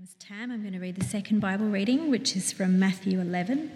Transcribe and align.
name's 0.00 0.14
Tam. 0.18 0.50
I'm 0.50 0.62
going 0.62 0.72
to 0.72 0.78
read 0.78 0.96
the 0.96 1.04
second 1.04 1.40
Bible 1.40 1.66
reading, 1.66 2.08
which 2.08 2.34
is 2.34 2.52
from 2.52 2.78
Matthew 2.78 3.20
11. 3.20 3.70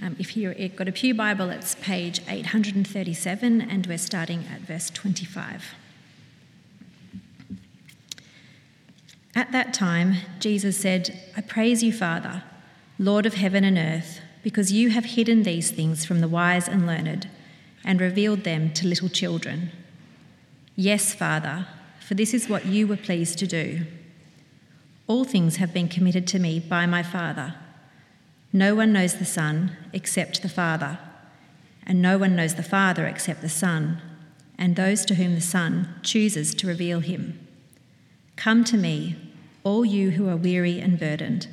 Um, 0.00 0.14
if 0.20 0.36
you've 0.36 0.76
got 0.76 0.86
a 0.86 0.92
Pew 0.92 1.14
Bible, 1.14 1.50
it's 1.50 1.74
page 1.74 2.20
837, 2.28 3.60
and 3.60 3.84
we're 3.88 3.98
starting 3.98 4.44
at 4.54 4.60
verse 4.60 4.88
25. 4.90 5.74
At 9.34 9.50
that 9.50 9.74
time, 9.74 10.18
Jesus 10.38 10.76
said, 10.76 11.20
I 11.36 11.40
praise 11.40 11.82
you, 11.82 11.92
Father, 11.92 12.44
Lord 12.96 13.26
of 13.26 13.34
heaven 13.34 13.64
and 13.64 13.76
earth, 13.76 14.20
because 14.44 14.70
you 14.70 14.90
have 14.90 15.06
hidden 15.06 15.42
these 15.42 15.72
things 15.72 16.04
from 16.04 16.20
the 16.20 16.28
wise 16.28 16.68
and 16.68 16.86
learned 16.86 17.28
and 17.84 18.00
revealed 18.00 18.44
them 18.44 18.72
to 18.74 18.86
little 18.86 19.08
children. 19.08 19.72
Yes, 20.76 21.12
Father, 21.12 21.66
for 21.98 22.14
this 22.14 22.32
is 22.32 22.48
what 22.48 22.66
you 22.66 22.86
were 22.86 22.96
pleased 22.96 23.40
to 23.40 23.48
do. 23.48 23.86
All 25.06 25.24
things 25.24 25.56
have 25.56 25.74
been 25.74 25.88
committed 25.88 26.26
to 26.28 26.38
me 26.38 26.60
by 26.60 26.86
my 26.86 27.02
Father. 27.02 27.54
No 28.52 28.74
one 28.74 28.92
knows 28.92 29.16
the 29.16 29.24
Son 29.24 29.76
except 29.92 30.42
the 30.42 30.48
Father, 30.48 30.98
and 31.86 32.00
no 32.00 32.18
one 32.18 32.36
knows 32.36 32.54
the 32.54 32.62
Father 32.62 33.06
except 33.06 33.40
the 33.42 33.48
Son, 33.48 34.00
and 34.56 34.76
those 34.76 35.04
to 35.06 35.16
whom 35.16 35.34
the 35.34 35.40
Son 35.40 35.88
chooses 36.02 36.54
to 36.54 36.66
reveal 36.66 37.00
him. 37.00 37.46
Come 38.36 38.62
to 38.64 38.76
me, 38.76 39.16
all 39.64 39.84
you 39.84 40.10
who 40.10 40.28
are 40.28 40.36
weary 40.36 40.80
and 40.80 40.98
burdened, 40.98 41.48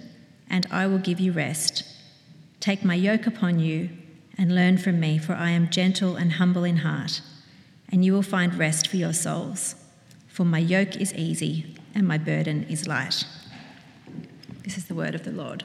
and 0.49 0.67
I 0.69 0.87
will 0.87 0.99
give 0.99 1.19
you 1.19 1.31
rest. 1.31 1.83
Take 2.59 2.83
my 2.83 2.95
yoke 2.95 3.25
upon 3.25 3.59
you 3.59 3.89
and 4.37 4.53
learn 4.53 4.77
from 4.77 4.99
me, 4.99 5.17
for 5.17 5.33
I 5.33 5.49
am 5.49 5.69
gentle 5.69 6.15
and 6.15 6.33
humble 6.33 6.63
in 6.63 6.77
heart, 6.77 7.21
and 7.91 8.05
you 8.05 8.13
will 8.13 8.21
find 8.21 8.55
rest 8.55 8.87
for 8.87 8.97
your 8.97 9.13
souls. 9.13 9.75
For 10.27 10.45
my 10.45 10.59
yoke 10.59 10.95
is 10.97 11.13
easy 11.15 11.75
and 11.95 12.07
my 12.07 12.17
burden 12.17 12.63
is 12.69 12.87
light. 12.87 13.25
This 14.63 14.77
is 14.77 14.85
the 14.85 14.95
word 14.95 15.15
of 15.15 15.23
the 15.23 15.31
Lord. 15.31 15.63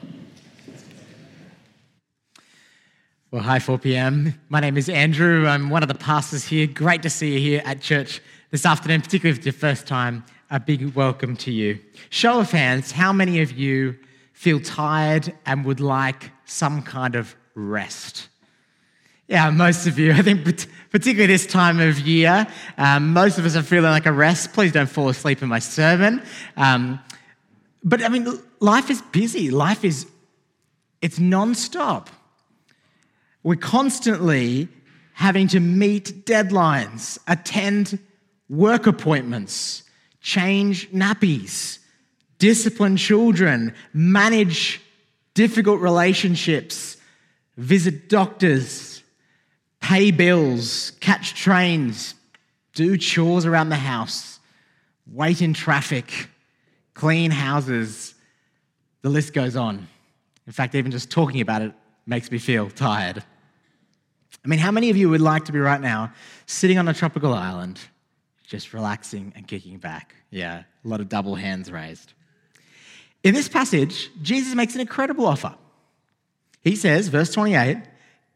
Well, 3.29 3.43
hi, 3.43 3.59
4 3.59 3.77
p.m. 3.77 4.39
My 4.47 4.61
name 4.61 4.77
is 4.77 4.87
Andrew. 4.87 5.45
I'm 5.47 5.69
one 5.69 5.83
of 5.83 5.89
the 5.89 5.95
pastors 5.95 6.45
here. 6.45 6.65
Great 6.65 7.03
to 7.03 7.09
see 7.09 7.33
you 7.33 7.39
here 7.39 7.61
at 7.65 7.81
church 7.81 8.21
this 8.51 8.65
afternoon, 8.65 9.01
particularly 9.01 9.31
if 9.31 9.37
it's 9.37 9.45
your 9.45 9.53
first 9.53 9.85
time. 9.85 10.23
A 10.49 10.59
big 10.59 10.95
welcome 10.95 11.35
to 11.37 11.51
you. 11.51 11.79
Show 12.09 12.39
of 12.39 12.51
hands, 12.51 12.91
how 12.91 13.11
many 13.11 13.41
of 13.41 13.51
you 13.51 13.97
feel 14.31 14.61
tired 14.61 15.33
and 15.45 15.65
would 15.65 15.81
like 15.81 16.31
some 16.45 16.81
kind 16.81 17.15
of 17.15 17.35
rest? 17.53 18.29
Yeah, 19.27 19.49
most 19.49 19.87
of 19.87 19.99
you. 19.99 20.11
I 20.13 20.21
think, 20.21 20.45
particularly 20.91 21.27
this 21.27 21.45
time 21.45 21.81
of 21.81 21.99
year, 21.99 22.47
um, 22.77 23.11
most 23.11 23.37
of 23.37 23.45
us 23.45 23.57
are 23.57 23.63
feeling 23.63 23.91
like 23.91 24.05
a 24.05 24.13
rest. 24.13 24.53
Please 24.53 24.71
don't 24.71 24.89
fall 24.89 25.09
asleep 25.09 25.41
in 25.41 25.49
my 25.49 25.59
sermon. 25.59 26.23
Um, 26.55 27.01
but 27.83 28.01
I 28.01 28.09
mean, 28.09 28.39
life 28.59 28.89
is 28.89 29.01
busy. 29.11 29.51
Life 29.51 29.83
is, 29.83 30.07
it's 31.01 31.19
non-stop. 31.19 32.09
We're 33.43 33.55
constantly 33.55 34.67
having 35.13 35.47
to 35.49 35.59
meet 35.59 36.25
deadlines, 36.25 37.17
attend 37.27 37.99
work 38.49 38.87
appointments, 38.87 39.83
change 40.19 40.89
nappies, 40.91 41.79
discipline 42.39 42.97
children, 42.97 43.73
manage 43.93 44.81
difficult 45.33 45.79
relationships, 45.79 46.97
visit 47.57 48.09
doctors, 48.09 49.03
pay 49.79 50.11
bills, 50.11 50.91
catch 50.99 51.33
trains, 51.35 52.15
do 52.73 52.97
chores 52.97 53.45
around 53.45 53.69
the 53.69 53.75
house, 53.75 54.39
wait 55.07 55.41
in 55.41 55.53
traffic 55.53 56.29
clean 56.95 57.29
houses. 57.29 58.14
The 59.05 59.11
list 59.11 59.33
goes 59.33 59.55
on. 59.55 59.87
In 60.47 60.51
fact, 60.51 60.73
even 60.73 60.89
just 60.89 61.11
talking 61.11 61.39
about 61.39 61.61
it 61.61 61.73
makes 62.07 62.31
me 62.31 62.39
feel 62.39 62.71
tired. 62.71 63.23
I 64.43 64.47
mean, 64.47 64.57
how 64.57 64.71
many 64.71 64.89
of 64.89 64.97
you 64.97 65.11
would 65.11 65.21
like 65.21 65.45
to 65.45 65.51
be 65.51 65.59
right 65.59 65.79
now 65.79 66.11
sitting 66.47 66.79
on 66.79 66.87
a 66.87 66.93
tropical 66.95 67.31
island, 67.31 67.79
just 68.47 68.73
relaxing 68.73 69.31
and 69.35 69.47
kicking 69.47 69.77
back? 69.77 70.15
Yeah, 70.31 70.63
a 70.83 70.87
lot 70.87 71.01
of 71.01 71.09
double 71.09 71.35
hands 71.35 71.71
raised. 71.71 72.13
In 73.21 73.35
this 73.35 73.47
passage, 73.47 74.09
Jesus 74.23 74.55
makes 74.55 74.73
an 74.73 74.81
incredible 74.81 75.27
offer. 75.27 75.53
He 76.63 76.75
says, 76.75 77.09
verse 77.09 77.31
28, 77.31 77.77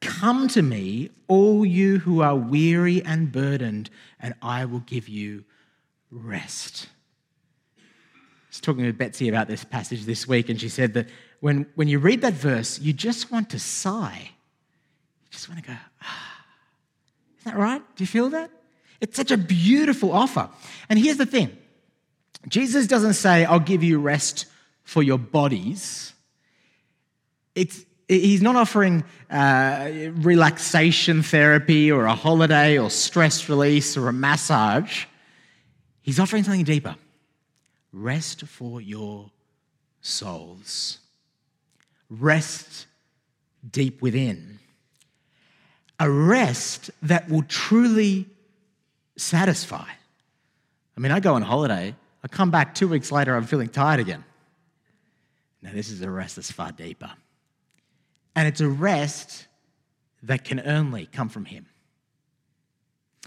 Come 0.02 0.48
to 0.50 0.62
me, 0.62 1.10
all 1.28 1.66
you 1.66 1.98
who 1.98 2.22
are 2.22 2.36
weary 2.36 3.04
and 3.04 3.32
burdened, 3.32 3.90
and 4.20 4.36
I 4.40 4.66
will 4.66 4.82
give 4.82 5.10
you 5.10 5.46
rest 6.12 6.90
was 8.50 8.60
talking 8.60 8.86
with 8.86 8.98
Betsy 8.98 9.30
about 9.30 9.48
this 9.48 9.64
passage 9.64 10.06
this 10.06 10.28
week, 10.28 10.50
and 10.50 10.60
she 10.60 10.70
said 10.70 10.94
that 10.96 11.08
when, 11.40 11.68
when 11.76 11.88
you 11.88 12.00
read 12.00 12.22
that 12.22 12.34
verse, 12.34 12.80
you 12.80 12.94
just 12.94 13.32
want 13.32 13.52
to 13.52 13.60
sigh. 13.60 14.20
You 14.24 15.30
just 15.32 15.48
want 15.48 15.64
to 15.64 15.70
go, 15.70 15.78
ah. 16.02 16.46
Isn't 17.40 17.54
that 17.54 17.60
right? 17.60 17.82
Do 17.96 18.04
you 18.04 18.08
feel 18.08 18.30
that? 18.32 18.52
It's 19.00 19.16
such 19.16 19.32
a 19.32 19.38
beautiful 19.38 20.12
offer. 20.12 20.50
And 20.90 21.00
here's 21.00 21.18
the 21.18 21.26
thing 21.26 21.56
Jesus 22.48 22.88
doesn't 22.88 23.14
say, 23.14 23.46
I'll 23.46 23.60
give 23.60 23.84
you 23.84 24.00
rest 24.00 24.48
for 24.84 25.04
your 25.04 25.20
bodies. 25.20 26.14
It's, 27.56 27.86
he's 28.08 28.42
not 28.42 28.56
offering 28.56 29.04
uh, 29.30 29.90
relaxation 30.14 31.22
therapy 31.22 31.92
or 31.92 32.06
a 32.06 32.16
holiday 32.16 32.78
or 32.78 32.90
stress 32.90 33.48
release 33.48 33.96
or 33.96 34.10
a 34.10 34.14
massage. 34.14 35.06
He's 36.02 36.20
offering 36.20 36.44
something 36.44 36.64
deeper 36.64 36.96
rest 37.92 38.46
for 38.46 38.82
your 38.82 39.32
souls. 40.02 41.00
Rest 42.10 42.88
deep 43.70 44.02
within. 44.02 44.60
A 46.00 46.10
rest 46.10 46.92
that 47.02 47.30
will 47.30 47.44
truly 47.44 48.28
satisfy. 49.18 49.86
I 50.96 51.00
mean, 51.00 51.12
I 51.12 51.20
go 51.20 51.34
on 51.34 51.42
holiday, 51.42 51.96
I 52.24 52.28
come 52.28 52.52
back 52.52 52.74
two 52.74 52.88
weeks 52.88 53.12
later, 53.12 53.36
I'm 53.36 53.46
feeling 53.46 53.70
tired 53.70 54.00
again. 54.00 54.24
Now, 55.62 55.72
this 55.74 55.90
is 55.90 56.02
a 56.02 56.10
rest 56.10 56.38
that's 56.38 56.52
far 56.52 56.72
deeper. 56.72 57.12
And 58.36 58.48
it's 58.48 58.62
a 58.62 58.70
rest 58.70 59.48
that 60.24 60.46
can 60.46 60.66
only 60.66 61.06
come 61.06 61.30
from 61.30 61.46
Him. 61.46 61.66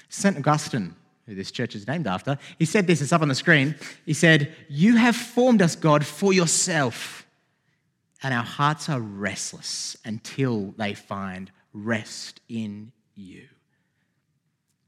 St. 0.08 0.36
Augustine 0.36 0.94
who 1.26 1.34
this 1.34 1.50
church 1.50 1.74
is 1.74 1.86
named 1.86 2.06
after, 2.06 2.38
he 2.58 2.64
said 2.64 2.86
this, 2.86 3.00
it's 3.00 3.12
up 3.12 3.22
on 3.22 3.28
the 3.28 3.34
screen. 3.34 3.74
He 4.04 4.14
said, 4.14 4.54
You 4.68 4.96
have 4.96 5.16
formed 5.16 5.62
us, 5.62 5.76
God, 5.76 6.04
for 6.04 6.32
yourself, 6.32 7.26
and 8.22 8.34
our 8.34 8.44
hearts 8.44 8.88
are 8.88 9.00
restless 9.00 9.96
until 10.04 10.74
they 10.76 10.94
find 10.94 11.50
rest 11.72 12.40
in 12.48 12.92
you. 13.14 13.48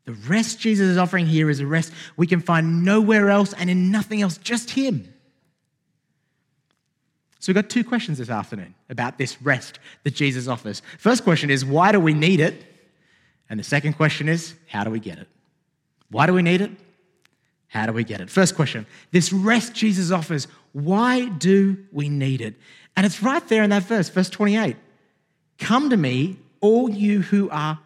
The 0.04 0.12
rest 0.12 0.58
Jesus 0.58 0.88
is 0.88 0.98
offering 0.98 1.26
here 1.26 1.48
is 1.48 1.60
a 1.60 1.66
rest 1.66 1.92
we 2.16 2.26
can 2.26 2.40
find 2.40 2.84
nowhere 2.84 3.30
else 3.30 3.54
and 3.54 3.70
in 3.70 3.90
nothing 3.90 4.20
else, 4.20 4.36
just 4.36 4.70
Him. 4.70 5.08
So 7.38 7.50
we've 7.50 7.62
got 7.62 7.68
two 7.68 7.84
questions 7.84 8.18
this 8.18 8.30
afternoon 8.30 8.74
about 8.88 9.18
this 9.18 9.40
rest 9.42 9.78
that 10.04 10.14
Jesus 10.14 10.48
offers. 10.48 10.80
First 10.98 11.24
question 11.24 11.50
is, 11.50 11.62
why 11.62 11.92
do 11.92 12.00
we 12.00 12.14
need 12.14 12.40
it? 12.40 12.64
And 13.50 13.60
the 13.60 13.64
second 13.64 13.94
question 13.94 14.30
is, 14.30 14.54
how 14.66 14.82
do 14.82 14.90
we 14.90 14.98
get 14.98 15.18
it? 15.18 15.28
Why 16.10 16.26
do 16.26 16.32
we 16.32 16.42
need 16.42 16.60
it? 16.60 16.70
How 17.68 17.86
do 17.86 17.92
we 17.92 18.04
get 18.04 18.20
it? 18.20 18.30
First 18.30 18.54
question 18.54 18.86
this 19.10 19.32
rest 19.32 19.74
Jesus 19.74 20.10
offers, 20.10 20.46
why 20.72 21.28
do 21.28 21.76
we 21.92 22.08
need 22.08 22.40
it? 22.40 22.54
And 22.96 23.04
it's 23.04 23.22
right 23.22 23.46
there 23.48 23.62
in 23.62 23.70
that 23.70 23.82
verse, 23.82 24.08
verse 24.08 24.30
28. 24.30 24.76
Come 25.58 25.90
to 25.90 25.96
me, 25.96 26.36
all 26.60 26.88
you 26.88 27.22
who 27.22 27.50
are 27.50 27.78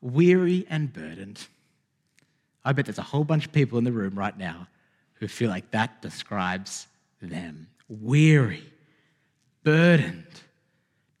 weary 0.00 0.66
and 0.68 0.92
burdened. 0.92 1.46
I 2.64 2.72
bet 2.72 2.86
there's 2.86 2.98
a 2.98 3.02
whole 3.02 3.24
bunch 3.24 3.46
of 3.46 3.52
people 3.52 3.78
in 3.78 3.84
the 3.84 3.92
room 3.92 4.16
right 4.16 4.36
now 4.36 4.68
who 5.14 5.28
feel 5.28 5.50
like 5.50 5.70
that 5.70 6.02
describes 6.02 6.86
them 7.20 7.68
weary, 7.88 8.64
burdened, 9.64 10.26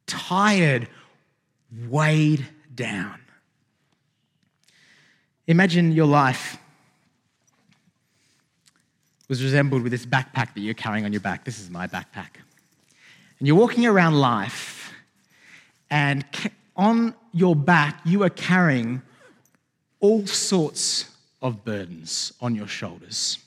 tired, 0.06 0.88
weighed 1.88 2.46
down. 2.74 3.21
Imagine 5.46 5.92
your 5.92 6.06
life 6.06 6.56
was 9.28 9.42
resembled 9.42 9.82
with 9.82 9.92
this 9.92 10.06
backpack 10.06 10.54
that 10.54 10.60
you're 10.60 10.74
carrying 10.74 11.04
on 11.04 11.12
your 11.12 11.20
back. 11.20 11.44
This 11.44 11.58
is 11.58 11.70
my 11.70 11.86
backpack. 11.86 12.36
And 13.38 13.48
you're 13.48 13.56
walking 13.56 13.86
around 13.86 14.14
life, 14.14 14.92
and 15.90 16.24
on 16.76 17.14
your 17.32 17.56
back, 17.56 18.00
you 18.04 18.22
are 18.22 18.30
carrying 18.30 19.02
all 20.00 20.26
sorts 20.26 21.10
of 21.40 21.64
burdens 21.64 22.32
on 22.40 22.54
your 22.54 22.68
shoulders. 22.68 23.38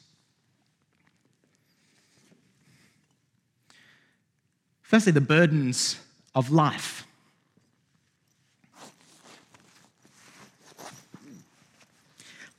Firstly, 4.81 5.11
the 5.11 5.21
burdens 5.21 5.99
of 6.33 6.51
life. 6.51 7.05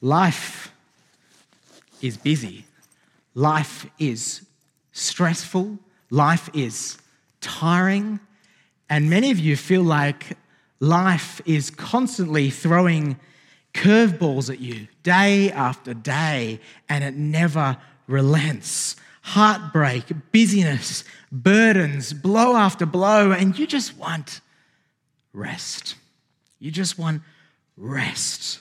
Life 0.00 0.72
is 2.02 2.16
busy. 2.16 2.64
Life 3.34 3.86
is 3.98 4.46
stressful. 4.92 5.78
life 6.10 6.48
is 6.54 6.98
tiring, 7.40 8.20
and 8.88 9.10
many 9.10 9.30
of 9.30 9.38
you 9.38 9.56
feel 9.56 9.82
like 9.82 10.38
life 10.80 11.40
is 11.44 11.70
constantly 11.70 12.50
throwing 12.50 13.18
curveballs 13.74 14.50
at 14.50 14.60
you 14.60 14.86
day 15.02 15.50
after 15.50 15.94
day, 15.94 16.60
and 16.88 17.04
it 17.04 17.14
never 17.14 17.76
relents. 18.06 18.96
Heartbreak, 19.22 20.04
busyness, 20.30 21.02
burdens, 21.32 22.12
blow 22.12 22.56
after 22.56 22.86
blow, 22.86 23.32
and 23.32 23.58
you 23.58 23.66
just 23.66 23.96
want 23.98 24.40
rest. 25.32 25.96
You 26.60 26.70
just 26.70 26.96
want 26.98 27.22
rest. 27.76 28.60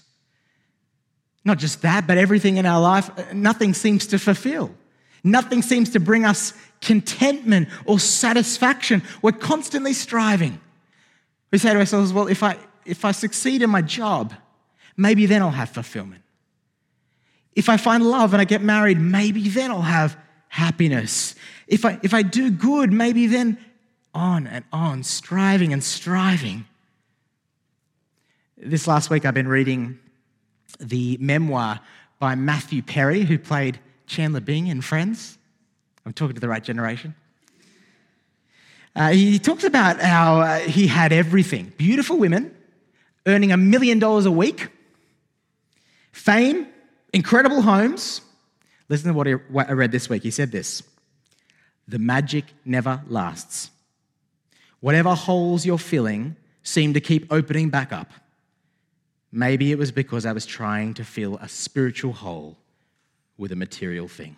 Not 1.45 1.59
just 1.59 1.83
that, 1.83 2.07
but 2.07 2.17
everything 2.17 2.57
in 2.57 2.65
our 2.65 2.81
life, 2.81 3.09
uh, 3.17 3.23
nothing 3.31 3.75
seems 3.75 4.07
to 4.07 4.17
fulfill. 4.17 4.75
Nothing 5.23 5.61
seems 5.61 5.91
to 5.91 5.99
bring 5.99 6.25
us 6.25 6.53
contentment 6.81 7.69
or 7.85 7.99
satisfaction. 7.99 9.03
We're 9.21 9.31
constantly 9.31 9.93
striving. 9.93 10.59
We 11.51 11.59
say 11.59 11.71
to 11.71 11.79
ourselves, 11.79 12.11
well, 12.11 12.27
if 12.27 12.43
I, 12.43 12.57
if 12.85 13.05
I 13.05 13.11
succeed 13.11 13.61
in 13.61 13.69
my 13.69 13.83
job, 13.83 14.33
maybe 14.97 15.27
then 15.27 15.41
I'll 15.43 15.51
have 15.51 15.69
fulfillment. 15.69 16.23
If 17.55 17.69
I 17.69 17.77
find 17.77 18.03
love 18.03 18.33
and 18.33 18.41
I 18.41 18.45
get 18.45 18.61
married, 18.61 18.99
maybe 18.99 19.47
then 19.47 19.71
I'll 19.71 19.81
have 19.81 20.17
happiness. 20.49 21.35
If 21.67 21.85
I, 21.85 21.99
if 22.03 22.13
I 22.13 22.23
do 22.23 22.51
good, 22.51 22.91
maybe 22.91 23.27
then 23.27 23.57
on 24.13 24.47
and 24.47 24.65
on, 24.73 25.03
striving 25.03 25.73
and 25.73 25.83
striving. 25.83 26.65
This 28.57 28.87
last 28.87 29.09
week, 29.09 29.25
I've 29.25 29.33
been 29.33 29.47
reading 29.47 29.99
the 30.79 31.17
memoir 31.19 31.79
by 32.19 32.35
Matthew 32.35 32.81
Perry, 32.81 33.21
who 33.21 33.37
played 33.37 33.79
Chandler 34.07 34.39
Bing 34.41 34.67
in 34.67 34.81
Friends. 34.81 35.37
I'm 36.05 36.13
talking 36.13 36.35
to 36.35 36.41
the 36.41 36.47
right 36.47 36.63
generation. 36.63 37.15
Uh, 38.95 39.09
he 39.09 39.39
talks 39.39 39.63
about 39.63 39.99
how 39.99 40.39
uh, 40.39 40.59
he 40.59 40.87
had 40.87 41.11
everything 41.11 41.73
beautiful 41.77 42.17
women, 42.17 42.55
earning 43.25 43.51
a 43.51 43.57
million 43.57 43.99
dollars 43.99 44.25
a 44.25 44.31
week, 44.31 44.69
fame, 46.11 46.67
incredible 47.11 47.61
homes. 47.61 48.21
Listen 48.87 49.07
to 49.09 49.13
what, 49.13 49.27
he, 49.27 49.33
what 49.33 49.69
I 49.69 49.73
read 49.73 49.91
this 49.91 50.09
week. 50.09 50.23
He 50.23 50.31
said 50.31 50.51
this 50.51 50.83
The 51.87 51.99
magic 51.99 52.45
never 52.63 53.01
lasts. 53.07 53.71
Whatever 54.79 55.15
holes 55.15 55.65
you're 55.65 55.77
filling 55.77 56.35
seem 56.63 56.93
to 56.93 57.01
keep 57.01 57.31
opening 57.31 57.69
back 57.69 57.91
up. 57.91 58.11
Maybe 59.35 59.73
it 59.73 59.77
was 59.77 59.91
because 59.91 60.25
I 60.25 60.31
was 60.31 60.45
trying 60.45 60.93
to 60.93 61.03
fill 61.03 61.35
a 61.35 61.49
spiritual 61.49 62.13
hole 62.13 62.55
with 63.37 63.51
a 63.51 63.55
material 63.57 64.07
thing. 64.07 64.37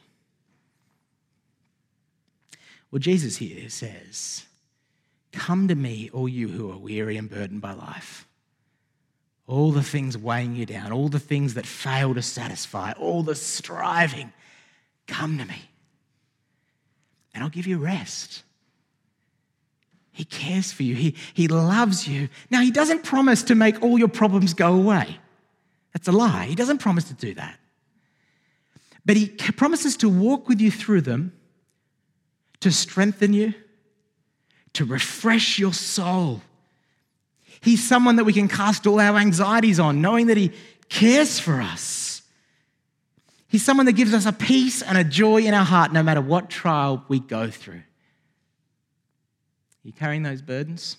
Well, 2.89 2.97
Jesus 2.97 3.38
here 3.38 3.69
says, 3.69 4.47
Come 5.31 5.67
to 5.67 5.75
me, 5.75 6.09
all 6.11 6.27
you 6.27 6.47
who 6.47 6.71
are 6.71 6.79
weary 6.79 7.15
and 7.15 7.29
burdened 7.29 7.61
by 7.61 7.73
life. 7.73 8.25
All 9.45 9.71
the 9.71 9.83
things 9.83 10.17
weighing 10.17 10.55
you 10.55 10.65
down, 10.65 10.91
all 10.91 11.09
the 11.09 11.19
things 11.19 11.53
that 11.53 11.67
fail 11.67 12.15
to 12.15 12.23
satisfy, 12.23 12.94
all 12.94 13.21
the 13.21 13.35
striving, 13.35 14.33
come 15.05 15.38
to 15.38 15.45
me. 15.45 15.69
And 17.35 17.44
I'll 17.44 17.51
give 17.51 17.67
you 17.67 17.77
rest. 17.77 18.41
He 20.18 20.25
cares 20.25 20.72
for 20.72 20.81
you. 20.81 20.96
He, 20.96 21.14
he 21.36 21.48
loves 21.48 22.08
you. 22.08 22.28
Now, 22.50 22.62
He 22.62 22.72
doesn't 22.72 23.04
promise 23.04 23.44
to 23.44 23.54
make 23.54 23.84
all 23.84 24.00
your 24.00 24.08
problems 24.08 24.56
go 24.56 24.74
away. 24.74 25.19
That's 25.94 26.08
a 26.08 26.12
lie. 26.12 26.48
He 26.48 26.56
doesn't 26.56 26.80
promise 26.80 27.04
to 27.10 27.14
do 27.14 27.36
that. 27.36 27.60
But 29.06 29.16
He 29.16 29.28
promises 29.28 29.96
to 29.98 30.10
walk 30.10 30.50
with 30.50 30.60
you 30.60 30.72
through 30.72 31.02
them, 31.02 31.34
to 32.62 32.72
strengthen 32.72 33.34
you, 33.34 33.54
to 34.74 34.86
refresh 34.86 35.60
your 35.60 35.72
soul. 35.72 36.42
He's 37.62 37.88
someone 37.88 38.16
that 38.16 38.24
we 38.24 38.34
can 38.34 38.48
cast 38.48 38.88
all 38.88 39.00
our 39.00 39.18
anxieties 39.18 39.80
on, 39.80 40.02
knowing 40.02 40.28
that 40.28 40.38
He 40.38 40.52
cares 40.90 41.40
for 41.40 41.62
us. 41.62 42.24
He's 43.50 43.64
someone 43.64 43.86
that 43.86 43.94
gives 43.94 44.16
us 44.16 44.25
a 44.25 44.34
peace 44.34 44.81
and 44.81 44.98
a 44.98 45.04
joy 45.04 45.44
in 45.44 45.54
our 45.54 45.64
heart 45.64 45.94
no 45.94 46.02
matter 46.02 46.22
what 46.22 46.50
trial 46.50 47.06
we 47.08 47.19
go 47.19 47.52
through 47.52 47.84
you 49.88 49.94
carrying 49.94 50.22
those 50.22 50.42
burdens? 50.42 50.98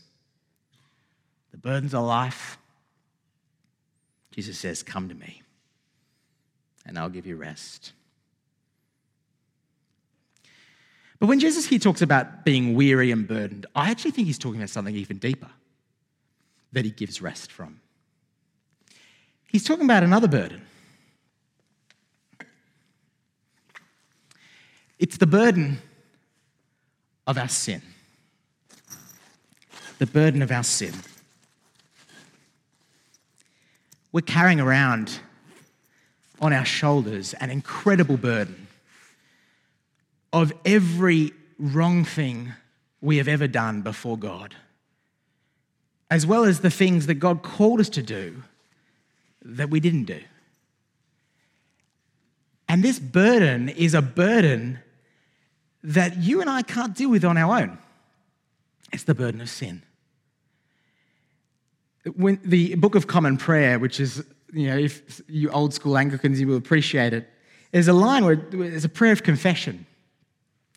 The 1.50 1.58
burdens 1.58 1.92
of 1.92 2.04
life? 2.04 2.56
Jesus 4.30 4.58
says, 4.58 4.82
Come 4.82 5.10
to 5.10 5.14
me, 5.14 5.42
and 6.86 6.98
I'll 6.98 7.10
give 7.10 7.26
you 7.26 7.36
rest. 7.36 7.92
But 11.20 11.26
when 11.26 11.38
Jesus 11.38 11.66
here 11.66 11.78
talks 11.78 12.00
about 12.00 12.46
being 12.46 12.74
weary 12.74 13.10
and 13.10 13.28
burdened, 13.28 13.66
I 13.74 13.90
actually 13.90 14.12
think 14.12 14.26
he's 14.26 14.38
talking 14.38 14.58
about 14.58 14.70
something 14.70 14.96
even 14.96 15.18
deeper 15.18 15.50
that 16.72 16.86
he 16.86 16.90
gives 16.90 17.20
rest 17.20 17.52
from. 17.52 17.80
He's 19.48 19.64
talking 19.64 19.84
about 19.84 20.02
another 20.02 20.28
burden. 20.28 20.62
It's 24.98 25.18
the 25.18 25.26
burden 25.26 25.76
of 27.26 27.36
our 27.36 27.48
sin 27.48 27.82
the 29.98 30.06
burden 30.06 30.42
of 30.42 30.50
our 30.50 30.62
sin. 30.62 30.94
We're 34.12 34.20
carrying 34.22 34.60
around 34.60 35.18
on 36.40 36.52
our 36.52 36.64
shoulders 36.64 37.34
an 37.34 37.50
incredible 37.50 38.16
burden 38.16 38.68
of 40.32 40.52
every 40.64 41.32
wrong 41.58 42.04
thing 42.04 42.52
we 43.00 43.16
have 43.18 43.28
ever 43.28 43.46
done 43.46 43.82
before 43.82 44.16
God, 44.16 44.54
as 46.10 46.26
well 46.26 46.44
as 46.44 46.60
the 46.60 46.70
things 46.70 47.06
that 47.06 47.14
God 47.14 47.42
called 47.42 47.80
us 47.80 47.88
to 47.90 48.02
do 48.02 48.42
that 49.42 49.70
we 49.70 49.80
didn't 49.80 50.04
do. 50.04 50.20
And 52.68 52.82
this 52.82 52.98
burden 52.98 53.68
is 53.68 53.94
a 53.94 54.02
burden 54.02 54.78
that 55.82 56.18
you 56.18 56.40
and 56.40 56.50
I 56.50 56.62
can't 56.62 56.94
deal 56.94 57.10
with 57.10 57.24
on 57.24 57.36
our 57.36 57.60
own. 57.60 57.78
It's 58.92 59.04
the 59.04 59.14
burden 59.14 59.40
of 59.40 59.48
sin 59.48 59.82
when 62.14 62.40
the 62.44 62.74
Book 62.76 62.94
of 62.94 63.06
Common 63.06 63.36
Prayer, 63.36 63.78
which 63.78 64.00
is, 64.00 64.24
you 64.52 64.68
know, 64.68 64.76
if 64.76 65.20
you 65.28 65.50
old 65.50 65.74
school 65.74 65.98
Anglicans, 65.98 66.40
you 66.40 66.46
will 66.46 66.56
appreciate 66.56 67.12
it, 67.12 67.28
there's 67.72 67.88
a 67.88 67.92
line 67.92 68.24
where 68.24 68.36
there's 68.36 68.84
a 68.84 68.88
prayer 68.88 69.12
of 69.12 69.22
confession. 69.22 69.86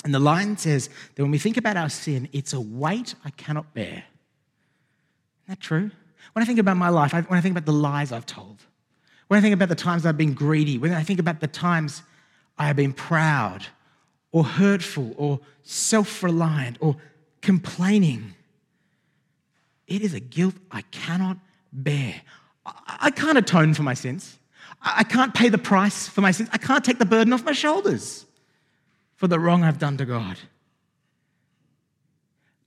And 0.03 0.13
the 0.13 0.19
line 0.19 0.57
says 0.57 0.89
that 1.15 1.21
when 1.21 1.31
we 1.31 1.37
think 1.37 1.57
about 1.57 1.77
our 1.77 1.89
sin, 1.89 2.27
it's 2.33 2.53
a 2.53 2.59
weight 2.59 3.15
I 3.23 3.29
cannot 3.29 3.73
bear. 3.73 4.03
Isn't 5.45 5.47
that 5.47 5.59
true? 5.59 5.91
When 6.33 6.43
I 6.43 6.45
think 6.45 6.59
about 6.59 6.77
my 6.77 6.89
life, 6.89 7.13
when 7.13 7.25
I 7.29 7.41
think 7.41 7.53
about 7.53 7.65
the 7.65 7.73
lies 7.73 8.11
I've 8.11 8.25
told, 8.25 8.57
when 9.27 9.37
I 9.37 9.41
think 9.41 9.53
about 9.53 9.69
the 9.69 9.75
times 9.75 10.05
I've 10.05 10.17
been 10.17 10.33
greedy, 10.33 10.77
when 10.77 10.93
I 10.93 11.03
think 11.03 11.19
about 11.19 11.39
the 11.39 11.47
times 11.47 12.03
I 12.57 12.67
have 12.67 12.75
been 12.75 12.93
proud 12.93 13.65
or 14.31 14.43
hurtful 14.43 15.13
or 15.17 15.39
self 15.63 16.23
reliant 16.23 16.77
or 16.79 16.95
complaining, 17.41 18.33
it 19.91 20.01
is 20.01 20.13
a 20.13 20.19
guilt 20.21 20.55
I 20.71 20.83
cannot 20.83 21.37
bear. 21.73 22.21
I 22.65 23.11
can't 23.11 23.37
atone 23.37 23.73
for 23.73 23.83
my 23.83 23.93
sins. 23.93 24.39
I 24.81 25.03
can't 25.03 25.33
pay 25.33 25.49
the 25.49 25.57
price 25.57 26.07
for 26.07 26.21
my 26.21 26.31
sins. 26.31 26.49
I 26.53 26.57
can't 26.57 26.83
take 26.83 26.97
the 26.97 27.05
burden 27.05 27.33
off 27.33 27.43
my 27.43 27.51
shoulders 27.51 28.25
for 29.15 29.27
the 29.27 29.39
wrong 29.39 29.63
I've 29.63 29.79
done 29.79 29.97
to 29.97 30.05
God. 30.05 30.37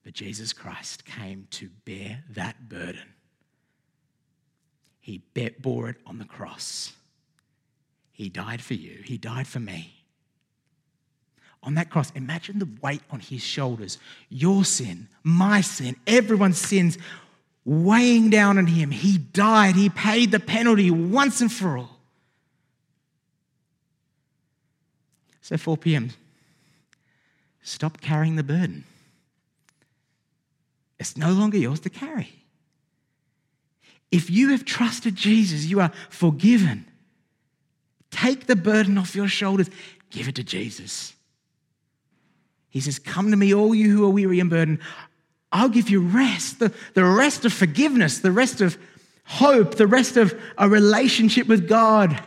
But 0.05 0.13
Jesus 0.13 0.53
Christ 0.53 1.07
came 1.07 1.49
to 1.53 1.71
bear 1.87 2.25
that 2.31 2.69
burden. 2.69 3.15
He 5.01 5.23
bore 5.61 5.89
it 5.89 5.97
on 6.07 6.19
the 6.19 6.25
cross. 6.27 6.93
He 8.13 8.29
died 8.29 8.63
for 8.63 8.75
you, 8.75 9.03
He 9.03 9.17
died 9.17 9.47
for 9.47 9.61
me 9.61 10.04
on 11.65 11.75
that 11.75 11.91
cross, 11.91 12.13
imagine 12.15 12.59
the 12.59 12.69
weight 12.83 13.03
on 13.11 13.21
his 13.21 13.43
shoulders. 13.43 13.99
Your 14.29 14.65
sin, 14.65 15.09
my 15.23 15.61
sin, 15.61 15.97
everyone's 16.07 16.59
sins 16.59 16.99
weighing 17.65 18.31
down 18.31 18.59
on 18.59 18.67
him. 18.67 18.91
He 18.91 19.19
died, 19.19 19.75
he 19.75 19.89
paid 19.89 20.31
the 20.31 20.41
penalty 20.41 20.91
once 20.91 21.41
and 21.41 21.51
for 21.51 21.79
all. 21.79 21.91
So, 25.41 25.57
4 25.57 25.77
p.m., 25.77 26.11
stop 27.63 28.01
carrying 28.01 28.37
the 28.37 28.43
burden. 28.43 28.85
It's 30.99 31.17
no 31.17 31.33
longer 31.33 31.59
yours 31.59 31.81
to 31.81 31.91
carry. 31.91 32.33
If 34.11 34.31
you 34.31 34.51
have 34.51 34.65
trusted 34.65 35.17
Jesus, 35.17 35.67
you 35.67 35.81
are 35.81 35.91
forgiven. 36.09 36.87
Take 38.11 38.47
the 38.47 38.57
burden 38.57 38.97
off 38.97 39.17
your 39.17 39.29
shoulders, 39.29 39.69
give 40.11 40.29
it 40.29 40.37
to 40.37 40.45
Jesus. 40.45 41.14
He 42.75 42.81
says, 42.81 42.99
Come 42.99 43.31
to 43.31 43.37
me, 43.37 43.55
all 43.55 43.73
you 43.73 43.97
who 43.97 44.05
are 44.05 44.11
weary 44.11 44.41
and 44.41 44.51
burdened. 44.51 44.81
I'll 45.53 45.69
give 45.69 45.89
you 45.89 46.01
rest, 46.01 46.59
the, 46.59 46.73
the 46.95 47.05
rest 47.05 47.45
of 47.45 47.53
forgiveness, 47.53 48.19
the 48.19 48.33
rest 48.33 48.61
of 48.61 48.77
hope, 49.25 49.77
the 49.77 49.87
rest 49.87 50.17
of 50.17 50.35
a 50.59 50.69
relationship 50.69 51.47
with 51.47 51.69
God. 51.69 52.21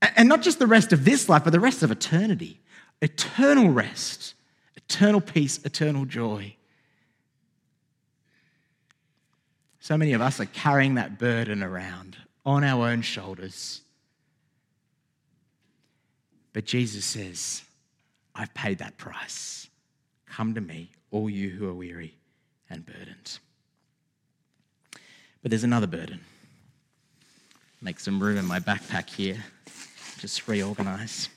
And 0.00 0.28
not 0.28 0.42
just 0.42 0.60
the 0.60 0.68
rest 0.68 0.92
of 0.92 1.04
this 1.04 1.28
life, 1.28 1.42
but 1.42 1.50
the 1.50 1.58
rest 1.58 1.82
of 1.82 1.90
eternity. 1.90 2.60
Eternal 3.02 3.68
rest. 3.70 4.34
eternal 4.76 5.20
peace, 5.20 5.58
eternal 5.64 6.04
joy. 6.04 6.54
So 9.80 9.98
many 9.98 10.12
of 10.12 10.20
us 10.20 10.38
are 10.38 10.46
carrying 10.46 10.94
that 10.94 11.18
burden 11.18 11.64
around 11.64 12.16
on 12.46 12.62
our 12.62 12.86
own 12.86 13.02
shoulders. 13.02 13.80
But 16.52 16.64
Jesus 16.64 17.04
says, 17.04 17.64
I've 18.34 18.52
paid 18.54 18.78
that 18.78 18.96
price. 18.96 19.68
Come 20.26 20.54
to 20.54 20.60
me, 20.60 20.90
all 21.10 21.28
you 21.28 21.50
who 21.50 21.68
are 21.68 21.74
weary 21.74 22.14
and 22.70 22.84
burdened. 22.86 23.38
But 25.42 25.50
there's 25.50 25.64
another 25.64 25.86
burden. 25.86 26.20
Make 27.80 28.00
some 28.00 28.22
room 28.22 28.38
in 28.38 28.44
my 28.44 28.60
backpack 28.60 29.10
here. 29.10 29.44
Just 30.18 30.46
reorganize. 30.46 31.28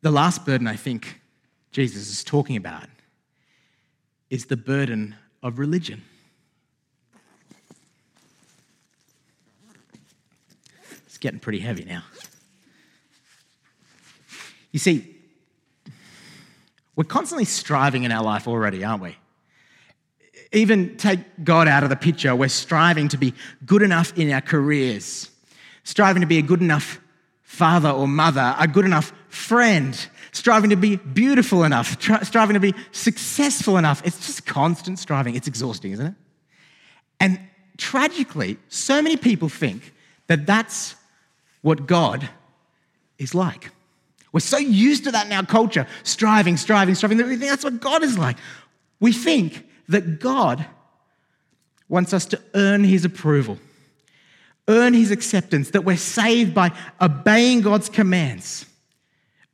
The 0.00 0.10
last 0.10 0.46
burden 0.46 0.66
I 0.66 0.76
think 0.76 1.20
Jesus 1.72 2.08
is 2.08 2.22
talking 2.22 2.56
about 2.56 2.88
is 4.30 4.46
the 4.46 4.56
burden 4.56 5.16
of 5.42 5.58
religion. 5.58 6.02
It's 11.06 11.18
getting 11.18 11.40
pretty 11.40 11.58
heavy 11.58 11.84
now. 11.84 12.04
You 14.74 14.80
see, 14.80 15.08
we're 16.96 17.04
constantly 17.04 17.44
striving 17.44 18.02
in 18.02 18.10
our 18.10 18.24
life 18.24 18.48
already, 18.48 18.82
aren't 18.82 19.04
we? 19.04 19.16
Even 20.52 20.96
take 20.96 21.20
God 21.44 21.68
out 21.68 21.84
of 21.84 21.90
the 21.90 21.96
picture, 21.96 22.34
we're 22.34 22.48
striving 22.48 23.06
to 23.10 23.16
be 23.16 23.34
good 23.64 23.82
enough 23.82 24.18
in 24.18 24.32
our 24.32 24.40
careers, 24.40 25.30
striving 25.84 26.22
to 26.22 26.26
be 26.26 26.38
a 26.38 26.42
good 26.42 26.60
enough 26.60 27.00
father 27.44 27.88
or 27.88 28.08
mother, 28.08 28.56
a 28.58 28.66
good 28.66 28.84
enough 28.84 29.12
friend, 29.28 30.08
striving 30.32 30.70
to 30.70 30.76
be 30.76 30.96
beautiful 30.96 31.62
enough, 31.62 32.02
striving 32.24 32.54
to 32.54 32.60
be 32.60 32.74
successful 32.90 33.78
enough. 33.78 34.04
It's 34.04 34.26
just 34.26 34.44
constant 34.44 34.98
striving. 34.98 35.36
It's 35.36 35.46
exhausting, 35.46 35.92
isn't 35.92 36.06
it? 36.06 36.14
And 37.20 37.38
tragically, 37.76 38.58
so 38.66 39.00
many 39.00 39.16
people 39.16 39.48
think 39.48 39.94
that 40.26 40.46
that's 40.46 40.96
what 41.62 41.86
God 41.86 42.28
is 43.18 43.36
like. 43.36 43.70
We're 44.34 44.40
so 44.40 44.58
used 44.58 45.04
to 45.04 45.12
that 45.12 45.26
in 45.26 45.32
our 45.32 45.46
culture, 45.46 45.86
striving, 46.02 46.56
striving, 46.56 46.96
striving, 46.96 47.18
that 47.18 47.28
we 47.28 47.36
think 47.36 47.50
that's 47.50 47.62
what 47.62 47.80
God 47.80 48.02
is 48.02 48.18
like. 48.18 48.36
We 48.98 49.12
think 49.12 49.64
that 49.88 50.18
God 50.18 50.66
wants 51.88 52.12
us 52.12 52.26
to 52.26 52.40
earn 52.52 52.82
his 52.82 53.04
approval, 53.04 53.60
earn 54.66 54.92
his 54.92 55.12
acceptance, 55.12 55.70
that 55.70 55.84
we're 55.84 55.96
saved 55.96 56.52
by 56.52 56.72
obeying 57.00 57.60
God's 57.60 57.88
commands, 57.88 58.66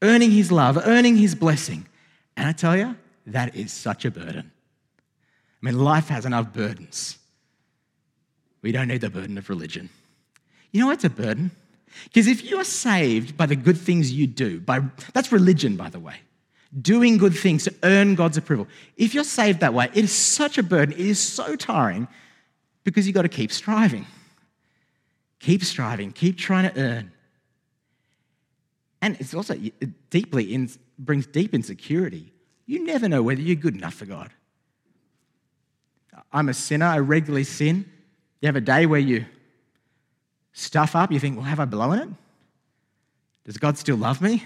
earning 0.00 0.30
his 0.30 0.50
love, 0.50 0.78
earning 0.78 1.14
his 1.14 1.34
blessing. 1.34 1.86
And 2.34 2.48
I 2.48 2.52
tell 2.52 2.74
you, 2.74 2.96
that 3.26 3.54
is 3.54 3.74
such 3.74 4.06
a 4.06 4.10
burden. 4.10 4.50
I 5.62 5.66
mean, 5.66 5.78
life 5.78 6.08
has 6.08 6.24
enough 6.24 6.54
burdens. 6.54 7.18
We 8.62 8.72
don't 8.72 8.88
need 8.88 9.02
the 9.02 9.10
burden 9.10 9.36
of 9.36 9.50
religion. 9.50 9.90
You 10.72 10.80
know 10.80 10.86
what's 10.86 11.04
a 11.04 11.10
burden? 11.10 11.50
Because 12.04 12.26
if 12.26 12.48
you 12.48 12.58
are 12.58 12.64
saved 12.64 13.36
by 13.36 13.46
the 13.46 13.56
good 13.56 13.78
things 13.78 14.12
you 14.12 14.26
do, 14.26 14.60
by, 14.60 14.80
that's 15.12 15.32
religion, 15.32 15.76
by 15.76 15.90
the 15.90 16.00
way 16.00 16.16
doing 16.80 17.18
good 17.18 17.34
things 17.34 17.64
to 17.64 17.74
earn 17.82 18.14
God's 18.14 18.36
approval. 18.36 18.68
If 18.96 19.14
you're 19.14 19.24
saved 19.24 19.60
that 19.60 19.74
way, 19.74 19.86
it 19.92 20.04
is 20.04 20.12
such 20.12 20.58
a 20.58 20.62
burden. 20.62 20.94
It 20.94 21.00
is 21.00 21.18
so 21.18 21.56
tiring 21.56 22.06
because 22.84 23.06
you've 23.06 23.14
got 23.14 23.22
to 23.22 23.28
keep 23.28 23.52
striving. 23.52 24.06
Keep 25.40 25.64
striving, 25.64 26.12
keep 26.12 26.36
trying 26.36 26.70
to 26.70 26.80
earn. 26.80 27.12
And 29.02 29.16
it's 29.18 29.34
also 29.34 29.54
it 29.54 30.10
deeply 30.10 30.52
in, 30.54 30.70
brings 30.98 31.26
deep 31.26 31.54
insecurity. 31.54 32.32
You 32.66 32.84
never 32.84 33.08
know 33.08 33.22
whether 33.22 33.40
you're 33.40 33.56
good 33.56 33.74
enough 33.74 33.94
for 33.94 34.04
God. 34.04 34.30
I'm 36.32 36.50
a 36.50 36.54
sinner, 36.54 36.86
I 36.86 36.98
regularly 36.98 37.44
sin. 37.44 37.90
You 38.42 38.46
have 38.46 38.56
a 38.56 38.60
day 38.60 38.86
where 38.86 39.00
you 39.00 39.24
stuff 40.52 40.96
up, 40.96 41.12
you 41.12 41.20
think, 41.20 41.36
well, 41.36 41.46
have 41.46 41.60
I 41.60 41.64
blown 41.64 41.98
it? 41.98 42.08
Does 43.44 43.58
God 43.58 43.78
still 43.78 43.96
love 43.96 44.20
me? 44.20 44.44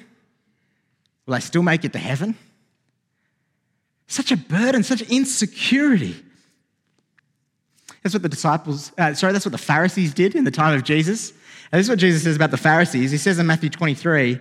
Will 1.27 1.35
I 1.35 1.39
still 1.39 1.63
make 1.63 1.85
it 1.85 1.93
to 1.93 1.99
heaven? 1.99 2.37
Such 4.07 4.33
a 4.33 4.37
burden, 4.37 4.83
such 4.83 5.03
insecurity. 5.03 6.17
That's 8.03 8.15
what 8.15 8.23
the 8.23 8.29
disciples, 8.29 8.93
uh, 8.99 9.15
sorry, 9.15 9.33
that's 9.33 9.47
what 9.47 9.53
the 9.53 9.59
Pharisees 9.59 10.13
did 10.13 10.35
in 10.35 10.45
the 10.45 10.51
time 10.51 10.75
of 10.75 10.85
Jesus. 10.85 11.31
And 11.73 11.79
this 11.79 11.87
is 11.87 11.91
what 11.91 11.99
Jesus 11.99 12.23
says 12.23 12.37
about 12.37 12.51
the 12.51 12.59
Pharisees. 12.59 13.11
He 13.11 13.17
says 13.17 13.39
in 13.39 13.47
Matthew 13.47 13.71
23 13.71 14.39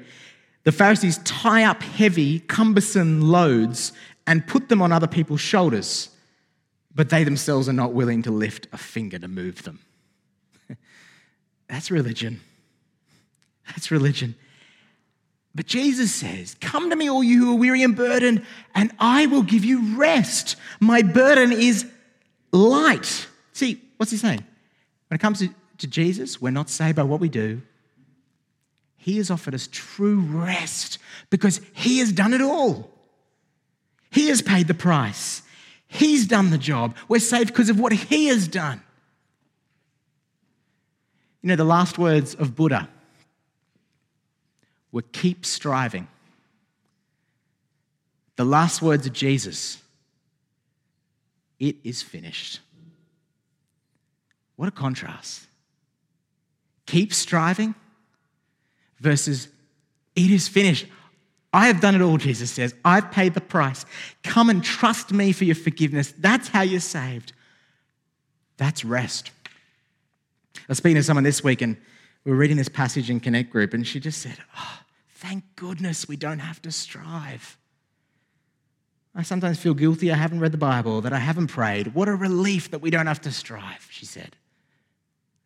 the 0.63 0.71
Pharisees 0.71 1.17
tie 1.19 1.63
up 1.65 1.81
heavy, 1.83 2.39
cumbersome 2.39 3.21
loads 3.21 3.91
and 4.27 4.45
put 4.47 4.69
them 4.69 4.81
on 4.81 4.91
other 4.91 5.07
people's 5.07 5.41
shoulders, 5.41 6.09
but 6.95 7.09
they 7.09 7.23
themselves 7.23 7.67
are 7.67 7.73
not 7.73 7.93
willing 7.93 8.21
to 8.23 8.31
lift 8.31 8.67
a 8.71 8.77
finger 8.77 9.19
to 9.19 9.27
move 9.27 9.63
them. 9.63 9.79
That's 11.73 11.89
religion. 11.89 12.39
That's 13.65 13.89
religion. 13.89 14.35
But 15.55 15.65
Jesus 15.65 16.13
says, 16.13 16.55
Come 16.61 16.91
to 16.91 16.95
me, 16.95 17.09
all 17.09 17.23
you 17.23 17.45
who 17.45 17.53
are 17.53 17.59
weary 17.59 17.81
and 17.81 17.95
burdened, 17.95 18.45
and 18.75 18.91
I 18.99 19.25
will 19.25 19.41
give 19.41 19.65
you 19.65 19.97
rest. 19.97 20.55
My 20.79 21.01
burden 21.01 21.51
is 21.51 21.89
light. 22.51 23.27
See, 23.53 23.81
what's 23.97 24.11
he 24.11 24.17
saying? 24.17 24.45
When 25.07 25.15
it 25.15 25.19
comes 25.19 25.39
to, 25.39 25.49
to 25.79 25.87
Jesus, 25.87 26.39
we're 26.39 26.51
not 26.51 26.69
saved 26.69 26.95
by 26.95 27.01
what 27.01 27.19
we 27.19 27.27
do. 27.27 27.63
He 28.97 29.17
has 29.17 29.31
offered 29.31 29.55
us 29.55 29.67
true 29.71 30.19
rest 30.19 30.99
because 31.31 31.59
He 31.73 31.97
has 31.97 32.11
done 32.11 32.35
it 32.35 32.41
all. 32.41 32.91
He 34.11 34.27
has 34.27 34.43
paid 34.43 34.67
the 34.67 34.75
price. 34.75 35.41
He's 35.87 36.27
done 36.27 36.51
the 36.51 36.59
job. 36.59 36.95
We're 37.07 37.17
saved 37.17 37.47
because 37.47 37.71
of 37.71 37.79
what 37.79 37.93
He 37.93 38.27
has 38.27 38.47
done. 38.47 38.83
You 41.43 41.49
know, 41.49 41.55
the 41.57 41.65
last 41.65 41.99
words 41.99 42.33
of 42.35 42.55
Buddha 42.55 42.89
were 44.91 45.01
keep 45.01 45.45
striving. 45.45 46.07
The 48.37 48.45
last 48.45 48.81
words 48.81 49.05
of 49.05 49.13
Jesus 49.13 49.77
it 51.59 51.75
is 51.83 52.01
finished. 52.01 52.59
What 54.55 54.67
a 54.67 54.71
contrast. 54.71 55.45
Keep 56.85 57.13
striving 57.13 57.75
versus 58.99 59.47
it 60.15 60.31
is 60.31 60.47
finished. 60.47 60.85
I 61.53 61.67
have 61.67 61.81
done 61.81 61.95
it 61.95 62.01
all, 62.01 62.17
Jesus 62.17 62.51
says. 62.51 62.73
I've 62.83 63.11
paid 63.11 63.33
the 63.33 63.41
price. 63.41 63.85
Come 64.23 64.49
and 64.49 64.63
trust 64.63 65.11
me 65.11 65.31
for 65.31 65.43
your 65.43 65.55
forgiveness. 65.55 66.13
That's 66.17 66.47
how 66.47 66.61
you're 66.61 66.79
saved. 66.79 67.33
That's 68.57 68.83
rest. 68.83 69.31
I 70.63 70.65
was 70.69 70.77
speaking 70.77 70.95
to 70.95 71.03
someone 71.03 71.23
this 71.23 71.43
week 71.43 71.61
and 71.61 71.77
we 72.23 72.31
were 72.31 72.37
reading 72.37 72.57
this 72.57 72.69
passage 72.69 73.09
in 73.09 73.19
Connect 73.19 73.49
Group, 73.49 73.73
and 73.73 73.85
she 73.85 73.99
just 73.99 74.21
said, 74.21 74.37
oh, 74.57 74.79
Thank 75.23 75.55
goodness 75.55 76.05
we 76.05 76.17
don't 76.17 76.39
have 76.39 76.61
to 76.63 76.71
strive. 76.71 77.57
I 79.15 79.23
sometimes 79.23 79.57
feel 79.57 79.73
guilty 79.73 80.11
I 80.11 80.15
haven't 80.15 80.41
read 80.41 80.51
the 80.51 80.57
Bible, 80.57 80.99
that 80.99 81.13
I 81.13 81.19
haven't 81.19 81.47
prayed. 81.47 81.95
What 81.95 82.09
a 82.09 82.15
relief 82.15 82.71
that 82.71 82.79
we 82.79 82.89
don't 82.89 83.07
have 83.07 83.21
to 83.21 83.31
strive, 83.31 83.87
she 83.89 84.05
said. 84.05 84.35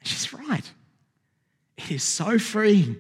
She's 0.02 0.34
right. 0.34 0.72
It 1.78 1.92
is 1.92 2.02
so 2.02 2.40
free. 2.40 2.98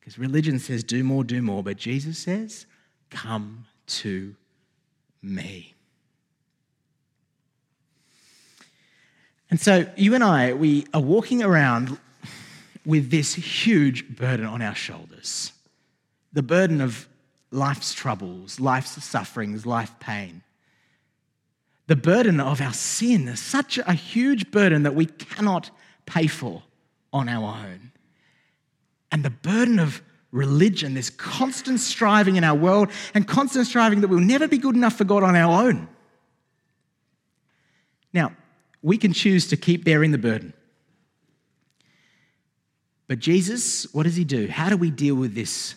Because 0.00 0.18
religion 0.18 0.58
says, 0.58 0.82
do 0.82 1.04
more, 1.04 1.22
do 1.22 1.40
more. 1.40 1.62
But 1.62 1.76
Jesus 1.76 2.18
says, 2.18 2.66
come 3.10 3.66
to 3.86 4.34
me. 5.22 5.73
And 9.54 9.60
so 9.60 9.86
you 9.96 10.16
and 10.16 10.24
I, 10.24 10.52
we 10.52 10.84
are 10.92 11.00
walking 11.00 11.40
around 11.40 11.96
with 12.84 13.12
this 13.12 13.34
huge 13.34 14.16
burden 14.16 14.46
on 14.46 14.60
our 14.60 14.74
shoulders 14.74 15.52
the 16.32 16.42
burden 16.42 16.80
of 16.80 17.06
life's 17.52 17.94
troubles, 17.94 18.58
life's 18.58 19.00
sufferings, 19.04 19.64
life 19.64 19.92
pain. 20.00 20.42
The 21.86 21.94
burden 21.94 22.40
of 22.40 22.60
our 22.60 22.72
sin 22.72 23.28
is 23.28 23.38
such 23.38 23.78
a 23.78 23.92
huge 23.92 24.50
burden 24.50 24.82
that 24.82 24.96
we 24.96 25.06
cannot 25.06 25.70
pay 26.04 26.26
for 26.26 26.64
on 27.12 27.28
our 27.28 27.56
own. 27.64 27.92
And 29.12 29.24
the 29.24 29.30
burden 29.30 29.78
of 29.78 30.02
religion, 30.32 30.94
this 30.94 31.10
constant 31.10 31.78
striving 31.78 32.34
in 32.34 32.42
our 32.42 32.56
world 32.56 32.88
and 33.14 33.24
constant 33.28 33.68
striving 33.68 34.00
that 34.00 34.08
we'll 34.08 34.18
never 34.18 34.48
be 34.48 34.58
good 34.58 34.74
enough 34.74 34.98
for 34.98 35.04
God 35.04 35.22
on 35.22 35.36
our 35.36 35.62
own. 35.62 35.86
Now, 38.12 38.32
we 38.84 38.96
can 38.96 39.12
choose 39.12 39.48
to 39.48 39.56
keep 39.56 39.84
bearing 39.84 40.12
the 40.12 40.18
burden 40.18 40.52
but 43.06 43.18
Jesus, 43.18 43.92
what 43.92 44.04
does 44.04 44.16
he 44.16 44.24
do? 44.24 44.48
How 44.48 44.68
do 44.68 44.76
we 44.76 44.90
deal 44.90 45.14
with 45.14 45.34
this 45.34 45.74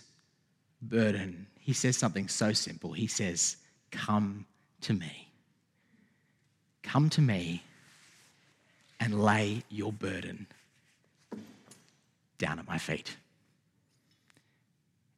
burden? 0.82 1.48
He 1.60 1.74
says 1.74 1.98
something 1.98 2.28
so 2.28 2.54
simple. 2.54 2.94
He 2.94 3.08
says, 3.08 3.58
Come 3.92 4.46
to 4.82 4.94
me. 4.94 5.30
Come 6.84 7.10
to 7.12 7.22
me 7.22 7.64
and 9.00 9.22
lay 9.22 9.64
your 9.70 9.92
burden 9.92 10.48
down 12.38 12.60
at 12.60 12.68
my 12.68 12.78
feet. 12.78 13.18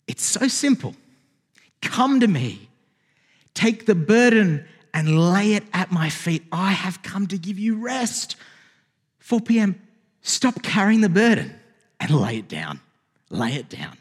It's 0.07 0.23
so 0.23 0.47
simple. 0.47 0.95
Come 1.81 2.19
to 2.21 2.27
me, 2.27 2.69
take 3.53 3.85
the 3.85 3.95
burden 3.95 4.65
and 4.93 5.33
lay 5.33 5.53
it 5.53 5.63
at 5.73 5.91
my 5.91 6.09
feet. 6.09 6.43
I 6.51 6.71
have 6.71 7.01
come 7.03 7.27
to 7.27 7.37
give 7.37 7.59
you 7.59 7.77
rest. 7.77 8.35
4 9.19 9.41
p.m., 9.41 9.79
stop 10.21 10.61
carrying 10.63 11.01
the 11.01 11.09
burden 11.09 11.53
and 11.99 12.11
lay 12.11 12.37
it 12.37 12.47
down. 12.47 12.79
Lay 13.29 13.55
it 13.55 13.69
down. 13.69 13.97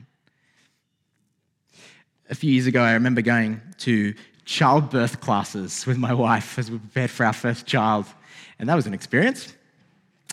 A 2.31 2.35
few 2.35 2.53
years 2.53 2.67
ago, 2.67 2.83
I 2.83 2.93
remember 2.93 3.23
going 3.23 3.61
to 3.79 4.15
childbirth 4.45 5.21
classes 5.21 5.87
with 5.87 5.99
my 5.99 6.15
wife 6.15 6.59
as 6.59 6.71
we 6.71 6.79
prepared 6.79 7.11
for 7.11 7.27
our 7.27 7.33
first 7.33 7.67
child, 7.67 8.07
and 8.59 8.69
that 8.69 8.75
was 8.75 8.87
an 8.87 8.95
experience. 8.95 9.53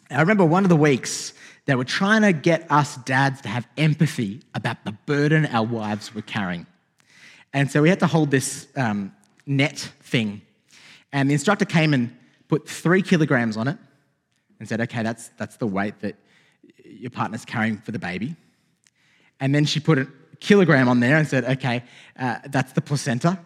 I 0.09 0.21
remember 0.21 0.45
one 0.45 0.63
of 0.63 0.69
the 0.69 0.75
weeks, 0.75 1.33
they 1.65 1.75
were 1.75 1.83
trying 1.83 2.21
to 2.21 2.31
get 2.31 2.69
us 2.71 2.95
dads 2.97 3.41
to 3.41 3.49
have 3.49 3.67
empathy 3.77 4.41
about 4.53 4.83
the 4.85 4.91
burden 5.05 5.45
our 5.47 5.65
wives 5.65 6.13
were 6.13 6.21
carrying. 6.21 6.67
And 7.53 7.71
so 7.71 7.81
we 7.81 7.89
had 7.89 7.99
to 8.01 8.07
hold 8.07 8.31
this 8.31 8.67
um, 8.75 9.13
net 9.45 9.77
thing. 10.01 10.41
And 11.11 11.29
the 11.29 11.33
instructor 11.33 11.65
came 11.65 11.93
and 11.93 12.15
put 12.47 12.67
three 12.67 13.01
kilograms 13.01 13.57
on 13.57 13.67
it 13.67 13.77
and 14.59 14.67
said, 14.67 14.81
okay, 14.81 15.03
that's, 15.03 15.29
that's 15.37 15.57
the 15.57 15.67
weight 15.67 15.99
that 15.99 16.15
your 16.83 17.09
partner's 17.09 17.45
carrying 17.45 17.77
for 17.77 17.91
the 17.91 17.99
baby. 17.99 18.35
And 19.39 19.53
then 19.53 19.65
she 19.65 19.79
put 19.79 19.97
a 19.97 20.07
kilogram 20.39 20.87
on 20.87 20.99
there 20.99 21.17
and 21.17 21.27
said, 21.27 21.43
okay, 21.45 21.83
uh, 22.17 22.39
that's 22.47 22.73
the 22.73 22.81
placenta. 22.81 23.39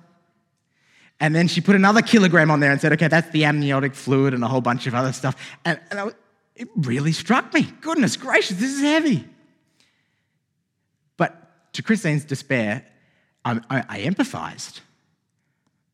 And 1.20 1.36
then 1.36 1.48
she 1.48 1.62
put 1.62 1.76
another 1.76 2.02
kilogram 2.02 2.50
on 2.50 2.60
there 2.60 2.72
and 2.72 2.80
said, 2.80 2.94
okay, 2.94 3.08
that's 3.08 3.30
the 3.32 3.46
amniotic 3.46 3.94
fluid 3.94 4.34
and 4.34 4.44
a 4.44 4.48
whole 4.48 4.62
bunch 4.62 4.88
of 4.88 4.96
other 4.96 5.12
stuff. 5.12 5.36
And, 5.66 5.80
and 5.92 6.14
it 6.56 6.70
really 6.76 7.12
struck 7.12 7.54
me. 7.54 7.64
Goodness 7.82 8.16
gracious, 8.18 8.58
this 8.58 8.74
is 8.74 8.82
heavy. 8.82 9.26
But 11.18 11.74
to 11.74 11.84
Christine's 11.84 12.24
despair, 12.24 12.86
I, 13.44 13.60
I, 13.70 13.84
I 13.90 14.00
empathized, 14.02 14.82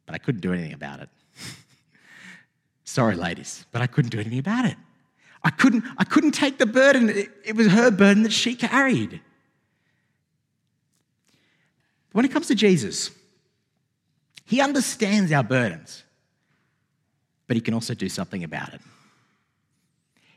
but 0.05 0.15
I 0.15 0.17
couldn't 0.17 0.41
do 0.41 0.53
anything 0.53 0.73
about 0.73 0.99
it. 0.99 1.09
Sorry, 2.83 3.15
ladies, 3.15 3.65
but 3.71 3.81
I 3.81 3.87
couldn't 3.87 4.11
do 4.11 4.19
anything 4.19 4.39
about 4.39 4.65
it. 4.65 4.77
I 5.43 5.49
couldn't, 5.51 5.83
I 5.97 6.03
couldn't 6.03 6.31
take 6.31 6.57
the 6.57 6.65
burden. 6.65 7.09
It, 7.09 7.29
it 7.43 7.55
was 7.55 7.67
her 7.67 7.91
burden 7.91 8.23
that 8.23 8.31
she 8.31 8.55
carried. 8.55 9.21
When 12.11 12.25
it 12.25 12.31
comes 12.31 12.47
to 12.47 12.55
Jesus, 12.55 13.11
he 14.45 14.61
understands 14.61 15.31
our 15.31 15.43
burdens, 15.43 16.03
but 17.47 17.55
he 17.55 17.61
can 17.61 17.73
also 17.73 17.93
do 17.93 18.09
something 18.09 18.43
about 18.43 18.73
it. 18.73 18.81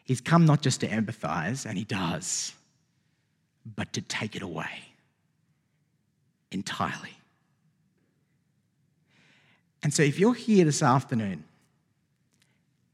He's 0.05 0.21
come 0.21 0.47
not 0.47 0.62
just 0.62 0.81
to 0.81 0.88
empathize, 0.88 1.67
and 1.67 1.76
he 1.76 1.85
does, 1.85 2.52
but 3.76 3.93
to 3.93 4.00
take 4.00 4.35
it 4.35 4.43
away 4.43 4.71
entirely. 6.50 7.18
And 9.83 9.93
so, 9.95 10.03
if 10.03 10.19
you're 10.19 10.35
here 10.35 10.65
this 10.65 10.83
afternoon 10.83 11.45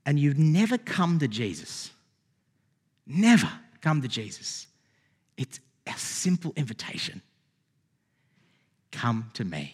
and 0.04 0.18
you've 0.18 0.38
never 0.38 0.78
come 0.78 1.18
to 1.18 1.28
Jesus, 1.28 1.90
never 3.06 3.50
come 3.80 4.02
to 4.02 4.08
Jesus, 4.08 4.66
it's 5.36 5.60
a 5.86 5.98
simple 5.98 6.52
invitation 6.56 7.22
come 8.90 9.30
to 9.34 9.44
me. 9.44 9.72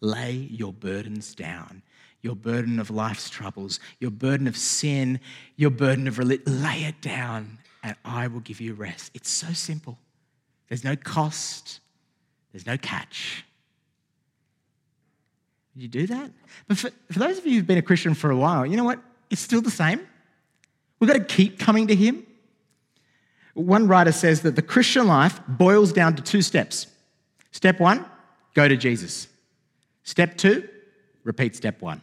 Lay 0.00 0.32
your 0.32 0.72
burdens 0.72 1.34
down 1.34 1.82
your 2.22 2.36
burden 2.36 2.78
of 2.78 2.90
life's 2.90 3.30
troubles, 3.30 3.80
your 3.98 4.10
burden 4.10 4.46
of 4.46 4.56
sin, 4.56 5.20
your 5.56 5.70
burden 5.70 6.06
of 6.06 6.18
religion. 6.18 6.62
Lay 6.62 6.84
it 6.84 7.00
down 7.00 7.58
and 7.82 7.96
I 8.04 8.26
will 8.26 8.40
give 8.40 8.60
you 8.60 8.74
rest. 8.74 9.10
It's 9.14 9.30
so 9.30 9.52
simple. 9.52 9.98
There's 10.68 10.84
no 10.84 10.96
cost, 10.96 11.80
there's 12.52 12.66
no 12.66 12.76
catch. 12.76 13.44
You 15.80 15.88
do 15.88 16.06
that? 16.08 16.30
But 16.68 16.76
for, 16.76 16.90
for 17.10 17.18
those 17.18 17.38
of 17.38 17.46
you 17.46 17.54
who've 17.54 17.66
been 17.66 17.78
a 17.78 17.82
Christian 17.82 18.12
for 18.12 18.30
a 18.30 18.36
while, 18.36 18.66
you 18.66 18.76
know 18.76 18.84
what? 18.84 18.98
It's 19.30 19.40
still 19.40 19.62
the 19.62 19.70
same. 19.70 20.06
We've 20.98 21.08
got 21.08 21.16
to 21.16 21.24
keep 21.24 21.58
coming 21.58 21.86
to 21.86 21.94
Him. 21.94 22.26
One 23.54 23.88
writer 23.88 24.12
says 24.12 24.42
that 24.42 24.56
the 24.56 24.62
Christian 24.62 25.06
life 25.06 25.40
boils 25.48 25.90
down 25.94 26.16
to 26.16 26.22
two 26.22 26.42
steps. 26.42 26.86
Step 27.50 27.80
one, 27.80 28.04
go 28.52 28.68
to 28.68 28.76
Jesus. 28.76 29.28
Step 30.02 30.36
two, 30.36 30.68
repeat 31.24 31.56
step 31.56 31.80
one. 31.80 32.02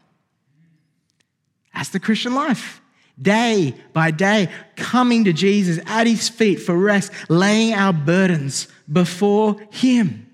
That's 1.72 1.90
the 1.90 2.00
Christian 2.00 2.34
life. 2.34 2.82
Day 3.22 3.76
by 3.94 4.10
day, 4.10 4.50
coming 4.76 5.24
to 5.26 5.34
Jesus 5.34 5.80
at 5.86 6.08
his 6.08 6.30
feet 6.30 6.56
for 6.56 6.76
rest, 6.76 7.12
laying 7.30 7.76
our 7.76 7.94
burdens 7.94 8.68
before 8.92 9.58
him. 9.70 10.27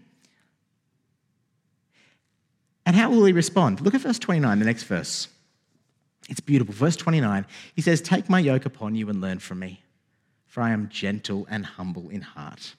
And 2.86 2.96
how 2.96 3.10
will 3.10 3.26
he 3.26 3.34
respond? 3.34 3.82
Look 3.82 3.93
at 3.93 4.02
verse 4.02 4.19
29, 4.19 4.60
the 4.60 4.65
next 4.65 4.84
verse. 4.84 5.28
It's 6.30 6.39
beautiful. 6.39 6.74
Verse 6.74 6.96
29, 6.96 7.46
he 7.76 7.82
says, 7.82 8.02
Take 8.02 8.30
my 8.30 8.39
yoke 8.39 8.65
upon 8.65 8.96
you 8.96 9.10
and 9.10 9.22
learn 9.22 9.39
from 9.39 9.60
me, 9.60 9.82
for 10.48 10.62
I 10.62 10.72
am 10.72 10.89
gentle 10.89 11.48
and 11.50 11.65
humble 11.65 12.10
in 12.10 12.22
heart 12.22 12.76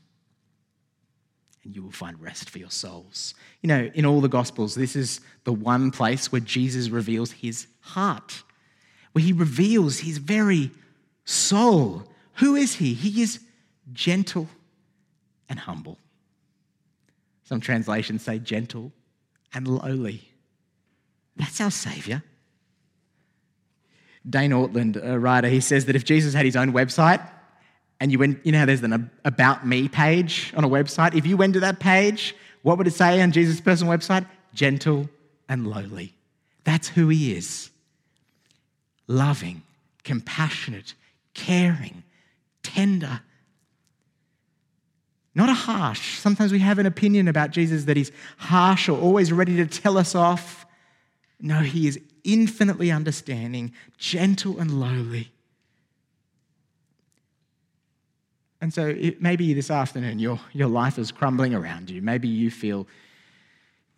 and 1.63 1.75
you 1.75 1.83
will 1.83 1.91
find 1.91 2.21
rest 2.21 2.51
for 2.51 2.59
your 2.59 2.71
souls. 2.71 3.33
You 3.63 3.69
know, 3.69 3.91
in 3.95 4.05
all 4.05 4.21
the 4.21 4.29
Gospels, 4.29 4.75
this 4.75 4.95
is 4.95 5.23
the 5.45 5.53
one 5.53 5.91
place 5.91 6.31
where 6.31 6.43
Jesus 6.43 6.91
reveals 6.91 7.33
his 7.33 7.69
heart 7.81 8.43
where 9.15 9.25
he 9.25 9.33
reveals 9.33 10.01
his 10.01 10.19
very 10.19 10.71
soul. 11.25 12.03
Who 12.35 12.57
is 12.57 12.75
he? 12.75 12.95
He 12.95 13.23
is 13.23 13.39
gentle 13.93 14.49
and 15.49 15.59
humble. 15.59 15.99
Some 17.45 17.61
translations 17.61 18.23
say 18.23 18.41
gentle 18.41 18.93
and 19.55 19.69
lowly. 19.69 20.23
That's 21.37 21.61
our 21.61 21.71
Savior. 21.71 22.23
Dane 24.29 24.53
Ortlund, 24.53 25.03
a 25.03 25.19
writer, 25.19 25.49
he 25.49 25.61
says 25.61 25.85
that 25.87 25.97
if 25.97 26.05
Jesus 26.05 26.35
had 26.35 26.45
his 26.45 26.57
own 26.57 26.73
website, 26.73 27.27
and 28.01 28.11
you 28.11 28.19
went, 28.19 28.45
you 28.45 28.53
know 28.53 28.59
how 28.59 28.67
there's 28.67 28.83
an 28.83 29.11
About 29.25 29.67
Me 29.67 29.89
page 29.89 30.53
on 30.57 30.65
a 30.65 30.69
website? 30.69 31.15
If 31.15 31.27
you 31.27 31.37
went 31.37 31.55
to 31.55 31.61
that 31.61 31.79
page, 31.79 32.35
what 32.63 32.79
would 32.79 32.87
it 32.87 32.93
say 32.93 33.21
on 33.23 33.33
Jesus' 33.33 33.61
personal 33.61 33.97
website? 33.97 34.27
Gentle 34.53 35.09
and 35.49 35.67
lowly. 35.67 36.15
That's 36.65 36.89
who 36.89 37.09
he 37.09 37.37
is 37.37 37.71
loving, 39.07 39.63
compassionate, 40.03 40.95
caring, 41.35 42.03
tender. 42.63 43.21
Not 45.35 45.49
a 45.49 45.55
harsh. 45.55 46.19
Sometimes 46.19 46.53
we 46.53 46.61
have 46.61 46.79
an 46.79 46.87
opinion 46.87 47.27
about 47.27 47.51
Jesus 47.51 47.85
that 47.85 47.97
he's 47.97 48.13
harsh 48.37 48.89
or 48.89 48.99
always 48.99 49.33
ready 49.33 49.57
to 49.57 49.67
tell 49.67 49.99
us 49.99 50.15
off. 50.15 50.65
No, 51.41 51.59
he 51.59 51.89
is 51.89 51.99
infinitely 52.23 52.91
understanding, 52.91 53.73
gentle 53.99 54.61
and 54.61 54.81
lowly. 54.81 55.33
And 58.61 58.73
so 58.73 58.87
it, 58.87 59.21
maybe 59.21 59.53
this 59.53 59.71
afternoon 59.71 60.19
your, 60.19 60.41
your 60.53 60.69
life 60.69 60.99
is 60.99 61.13
crumbling 61.13 61.53
around 61.53 61.91
you. 61.91 62.01
Maybe 62.01 62.29
you 62.29 62.51
feel 62.51 62.87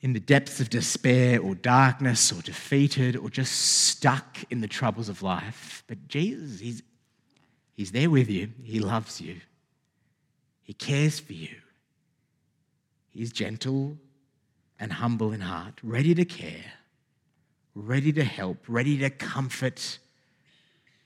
in 0.01 0.13
the 0.13 0.21
depths 0.21 0.59
of 0.61 0.71
despair 0.71 1.41
or 1.41 1.55
darkness 1.55 2.33
or 2.33 2.43
defeated 2.43 3.17
or 3.17 3.31
just 3.31 3.53
stuck 3.53 4.39
in 4.51 4.61
the 4.61 4.69
troubles 4.69 5.09
of 5.09 5.23
life. 5.23 5.85
But 5.87 6.09
Jesus, 6.09 6.61
He's, 6.61 6.83
he's 7.75 7.93
there 7.93 8.11
with 8.11 8.29
you. 8.29 8.51
He 8.65 8.81
loves 8.81 9.21
you. 9.21 9.37
He 10.67 10.75
cares 10.75 11.19
for 11.19 11.33
you. 11.33 11.55
He's 13.13 13.33
gentle 13.33 13.97
and 14.79 14.93
humble 14.93 15.33
in 15.33 15.41
heart, 15.41 15.81
ready 15.83 16.15
to 16.15 16.25
care, 16.25 16.73
ready 17.75 18.13
to 18.13 18.25
help, 18.25 18.59
ready 18.69 18.99
to 18.99 19.09
comfort, 19.09 19.99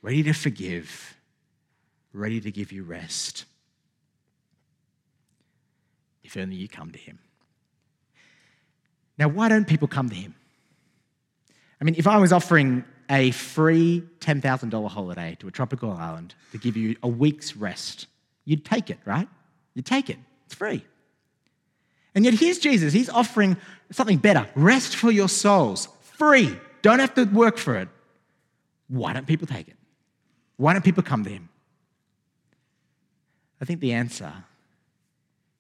ready 0.03 0.23
to 0.25 0.33
forgive, 0.33 1.15
ready 2.13 2.41
to 2.41 2.51
give 2.51 2.73
you 2.73 2.83
rest. 2.83 3.45
If 6.25 6.37
only 6.37 6.57
you 6.57 6.67
come 6.67 6.91
to 6.91 6.99
Him. 6.99 7.19
Now, 9.21 9.29
why 9.29 9.51
don't 9.51 9.67
people 9.67 9.87
come 9.87 10.09
to 10.09 10.15
him? 10.15 10.35
I 11.79 11.85
mean, 11.85 11.95
if 11.99 12.07
I 12.07 12.17
was 12.17 12.33
offering 12.33 12.87
a 13.11 13.33
free 13.33 14.03
$10,000 14.21 14.89
holiday 14.89 15.37
to 15.41 15.49
a 15.49 15.51
tropical 15.51 15.93
island 15.93 16.35
to 16.53 16.59
give 16.59 16.75
you 16.75 16.97
a 17.03 17.09
week's 17.09 17.55
rest, 17.55 18.07
you'd 18.47 18.65
take 18.65 18.89
it, 18.89 18.99
right? 19.05 19.29
You'd 19.75 19.87
take 19.87 20.11
it. 20.11 20.19
It's 20.47 20.55
free. 20.55 20.85
And 22.15 22.25
yet, 22.25 22.35
here's 22.35 22.59
Jesus. 22.59 22.93
He's 22.93 23.09
offering 23.09 23.57
something 23.91 24.19
better 24.19 24.49
rest 24.55 24.97
for 24.97 25.11
your 25.11 25.29
souls, 25.29 25.89
free. 26.03 26.59
Don't 26.83 26.99
have 26.99 27.15
to 27.15 27.25
work 27.25 27.57
for 27.57 27.77
it. 27.77 27.89
Why 28.89 29.13
don't 29.13 29.27
people 29.27 29.47
take 29.47 29.69
it? 29.69 29.77
Why 30.57 30.73
don't 30.73 30.85
people 30.85 31.03
come 31.03 31.25
to 31.25 31.31
him? 31.31 31.49
I 33.61 33.65
think 33.65 33.81
the 33.81 33.93
answer 33.93 34.33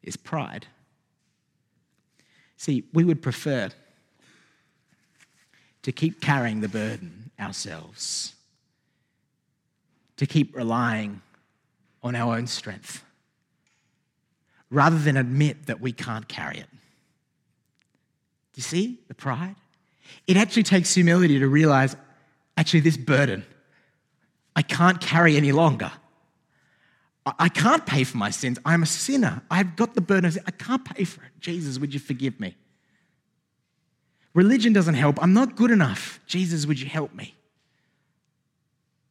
is 0.03 0.17
pride. 0.17 0.67
See, 2.57 2.85
we 2.93 3.05
would 3.05 3.23
prefer 3.23 3.71
to 5.83 5.93
keep 5.93 6.21
carrying 6.21 6.61
the 6.61 6.69
burden 6.69 7.31
ourselves, 7.39 8.35
to 10.17 10.27
keep 10.27 10.55
relying 10.55 11.23
on 12.03 12.15
our 12.15 12.37
own 12.37 12.47
strength, 12.47 13.05
rather 14.71 14.99
than 14.99 15.17
admit 15.17 15.67
that 15.67 15.81
we 15.81 15.93
can't 15.93 16.29
carry 16.29 16.59
it. 16.59 16.69
Do 16.71 18.57
you 18.57 18.63
see 18.63 19.01
the 19.09 19.15
pride? 19.15 19.57
It 20.27 20.37
actually 20.37 20.65
takes 20.65 20.95
humility 20.95 21.39
to 21.39 21.49
realize 21.49 21.97
actually, 22.57 22.81
this 22.81 22.97
burden 22.97 23.45
I 24.55 24.63
can't 24.63 25.01
carry 25.01 25.37
any 25.37 25.53
longer. 25.53 25.91
I 27.39 27.49
can't 27.49 27.85
pay 27.87 28.05
for 28.05 28.17
my 28.17 28.31
sins. 28.31 28.59
I'm 28.65 28.83
a 28.83 28.87
sinner. 28.87 29.43
I've 29.51 29.77
got 29.77 29.95
the 29.95 30.01
burden 30.01 30.25
of 30.25 30.33
sin. 30.33 30.43
I 30.47 30.51
can't 30.51 30.85
pay 30.85 31.05
for 31.05 31.23
it. 31.23 31.31
Jesus, 31.39 31.79
would 31.79 31.95
you 31.95 32.01
forgive 32.01 32.41
me? 32.41 32.57
Religion 34.35 34.73
doesn't 34.73 34.95
help. 34.95 35.23
I'm 35.23 35.33
not 35.33 35.55
good 35.55 35.71
enough. 35.71 36.21
Jesus, 36.27 36.67
would 36.67 36.81
you 36.81 36.89
help 36.89 37.15
me? 37.15 37.35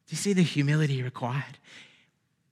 Do 0.06 0.12
you 0.12 0.16
see 0.16 0.32
the 0.32 0.42
humility 0.42 1.02
required? 1.02 1.58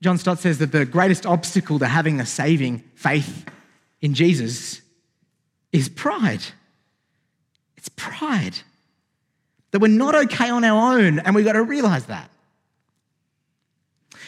John 0.01 0.17
Stott 0.17 0.39
says 0.39 0.59
that 0.59 0.71
the 0.71 0.85
greatest 0.85 1.25
obstacle 1.25 1.79
to 1.79 1.87
having 1.87 2.19
a 2.19 2.25
saving 2.25 2.79
faith 2.95 3.45
in 4.01 4.13
Jesus 4.13 4.81
is 5.71 5.89
pride. 5.89 6.41
It's 7.77 7.89
pride. 7.89 8.57
That 9.71 9.79
we're 9.79 9.87
not 9.87 10.15
okay 10.15 10.49
on 10.49 10.63
our 10.63 10.97
own, 10.97 11.19
and 11.19 11.35
we've 11.35 11.45
got 11.45 11.53
to 11.53 11.63
realize 11.63 12.05
that. 12.05 12.29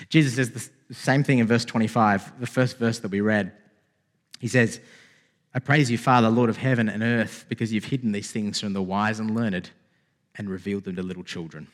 Jesus 0.10 0.36
says 0.36 0.52
the 0.52 0.94
same 0.94 1.24
thing 1.24 1.40
in 1.40 1.48
verse 1.48 1.66
25, 1.66 2.40
the 2.40 2.48
first 2.48 2.78
verse 2.78 3.00
that 3.00 3.12
we 3.12 3.22
read. 3.22 3.54
He 4.40 4.48
says, 4.48 4.80
I 5.54 5.60
praise 5.60 5.90
you, 5.92 5.98
Father, 5.98 6.30
Lord 6.30 6.50
of 6.50 6.58
heaven 6.58 6.90
and 6.90 7.04
earth, 7.04 7.46
because 7.50 7.72
you've 7.72 7.86
hidden 7.86 8.12
these 8.12 8.32
things 8.32 8.60
from 8.60 8.74
the 8.74 8.82
wise 8.82 9.20
and 9.20 9.36
learned 9.36 9.70
and 10.36 10.50
revealed 10.50 10.84
them 10.84 10.96
to 10.96 11.04
little 11.04 11.24
children. 11.24 11.68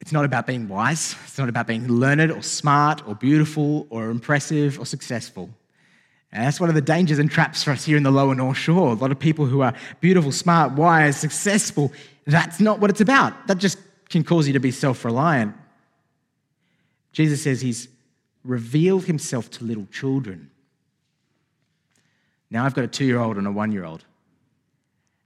It's 0.00 0.12
not 0.12 0.24
about 0.24 0.46
being 0.46 0.68
wise. 0.68 1.14
It's 1.24 1.38
not 1.38 1.48
about 1.48 1.66
being 1.66 1.86
learned 1.86 2.32
or 2.32 2.42
smart 2.42 3.06
or 3.06 3.14
beautiful 3.14 3.86
or 3.90 4.10
impressive 4.10 4.78
or 4.78 4.86
successful. 4.86 5.50
And 6.32 6.44
that's 6.44 6.60
one 6.60 6.68
of 6.68 6.74
the 6.74 6.80
dangers 6.80 7.18
and 7.18 7.30
traps 7.30 7.62
for 7.62 7.72
us 7.72 7.84
here 7.84 7.96
in 7.96 8.02
the 8.02 8.10
lower 8.10 8.34
North 8.34 8.56
Shore. 8.56 8.90
A 8.90 8.94
lot 8.94 9.10
of 9.10 9.18
people 9.18 9.46
who 9.46 9.60
are 9.62 9.74
beautiful, 10.00 10.32
smart, 10.32 10.72
wise, 10.72 11.16
successful, 11.16 11.92
that's 12.26 12.60
not 12.60 12.78
what 12.78 12.88
it's 12.90 13.00
about. 13.00 13.46
That 13.48 13.58
just 13.58 13.78
can 14.08 14.24
cause 14.24 14.46
you 14.46 14.52
to 14.52 14.60
be 14.60 14.70
self 14.70 15.04
reliant. 15.04 15.54
Jesus 17.12 17.42
says 17.42 17.60
he's 17.60 17.88
revealed 18.44 19.04
himself 19.04 19.50
to 19.50 19.64
little 19.64 19.86
children. 19.92 20.50
Now 22.50 22.64
I've 22.64 22.74
got 22.74 22.84
a 22.84 22.88
two 22.88 23.04
year 23.04 23.18
old 23.18 23.36
and 23.36 23.46
a 23.46 23.52
one 23.52 23.72
year 23.72 23.84
old. 23.84 24.04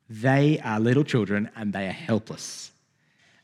They 0.09 0.61
are 0.61 0.81
little 0.81 1.05
children 1.05 1.51
and 1.57 1.73
they 1.73 1.87
are 1.87 1.93
helpless. 1.93 2.71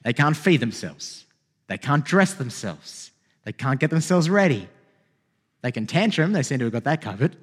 They 0.03 0.13
can't 0.13 0.37
feed 0.37 0.61
themselves, 0.61 1.27
they 1.67 1.79
can't 1.79 2.05
dress 2.05 2.35
themselves, 2.35 3.11
they 3.45 3.53
can't 3.53 3.81
get 3.81 3.91
themselves 3.91 4.29
ready. 4.29 4.69
They 5.63 5.73
can 5.73 5.87
tantrum, 5.87 6.33
they 6.33 6.43
seem 6.43 6.59
to 6.61 6.65
have 6.65 6.73
got 6.73 6.85
that 6.85 7.03
covered. 7.03 7.37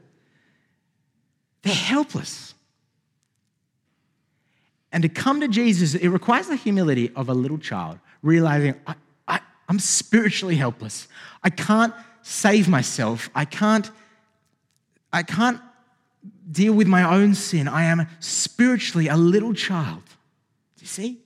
They're 1.61 1.73
helpless. 1.73 2.55
And 4.91 5.03
to 5.03 5.09
come 5.09 5.41
to 5.41 5.47
Jesus, 5.47 5.93
it 5.93 6.07
requires 6.09 6.47
the 6.47 6.55
humility 6.55 7.11
of 7.15 7.29
a 7.29 7.33
little 7.33 7.57
child, 7.57 7.99
realizing 8.23 8.73
I, 8.87 8.95
I, 9.27 9.39
I'm 9.67 9.79
spiritually 9.79 10.55
helpless. 10.55 11.07
I 11.43 11.49
can't 11.49 11.93
save 12.21 12.67
myself. 12.67 13.29
I 13.35 13.45
can't, 13.45 13.91
I 15.13 15.23
can't 15.23 15.61
deal 16.51 16.73
with 16.73 16.87
my 16.87 17.03
own 17.03 17.35
sin. 17.35 17.67
I 17.67 17.83
am 17.83 18.07
spiritually 18.19 19.07
a 19.07 19.17
little 19.17 19.53
child. 19.53 20.03
Do 20.77 20.81
you 20.81 20.87
see? 20.87 21.19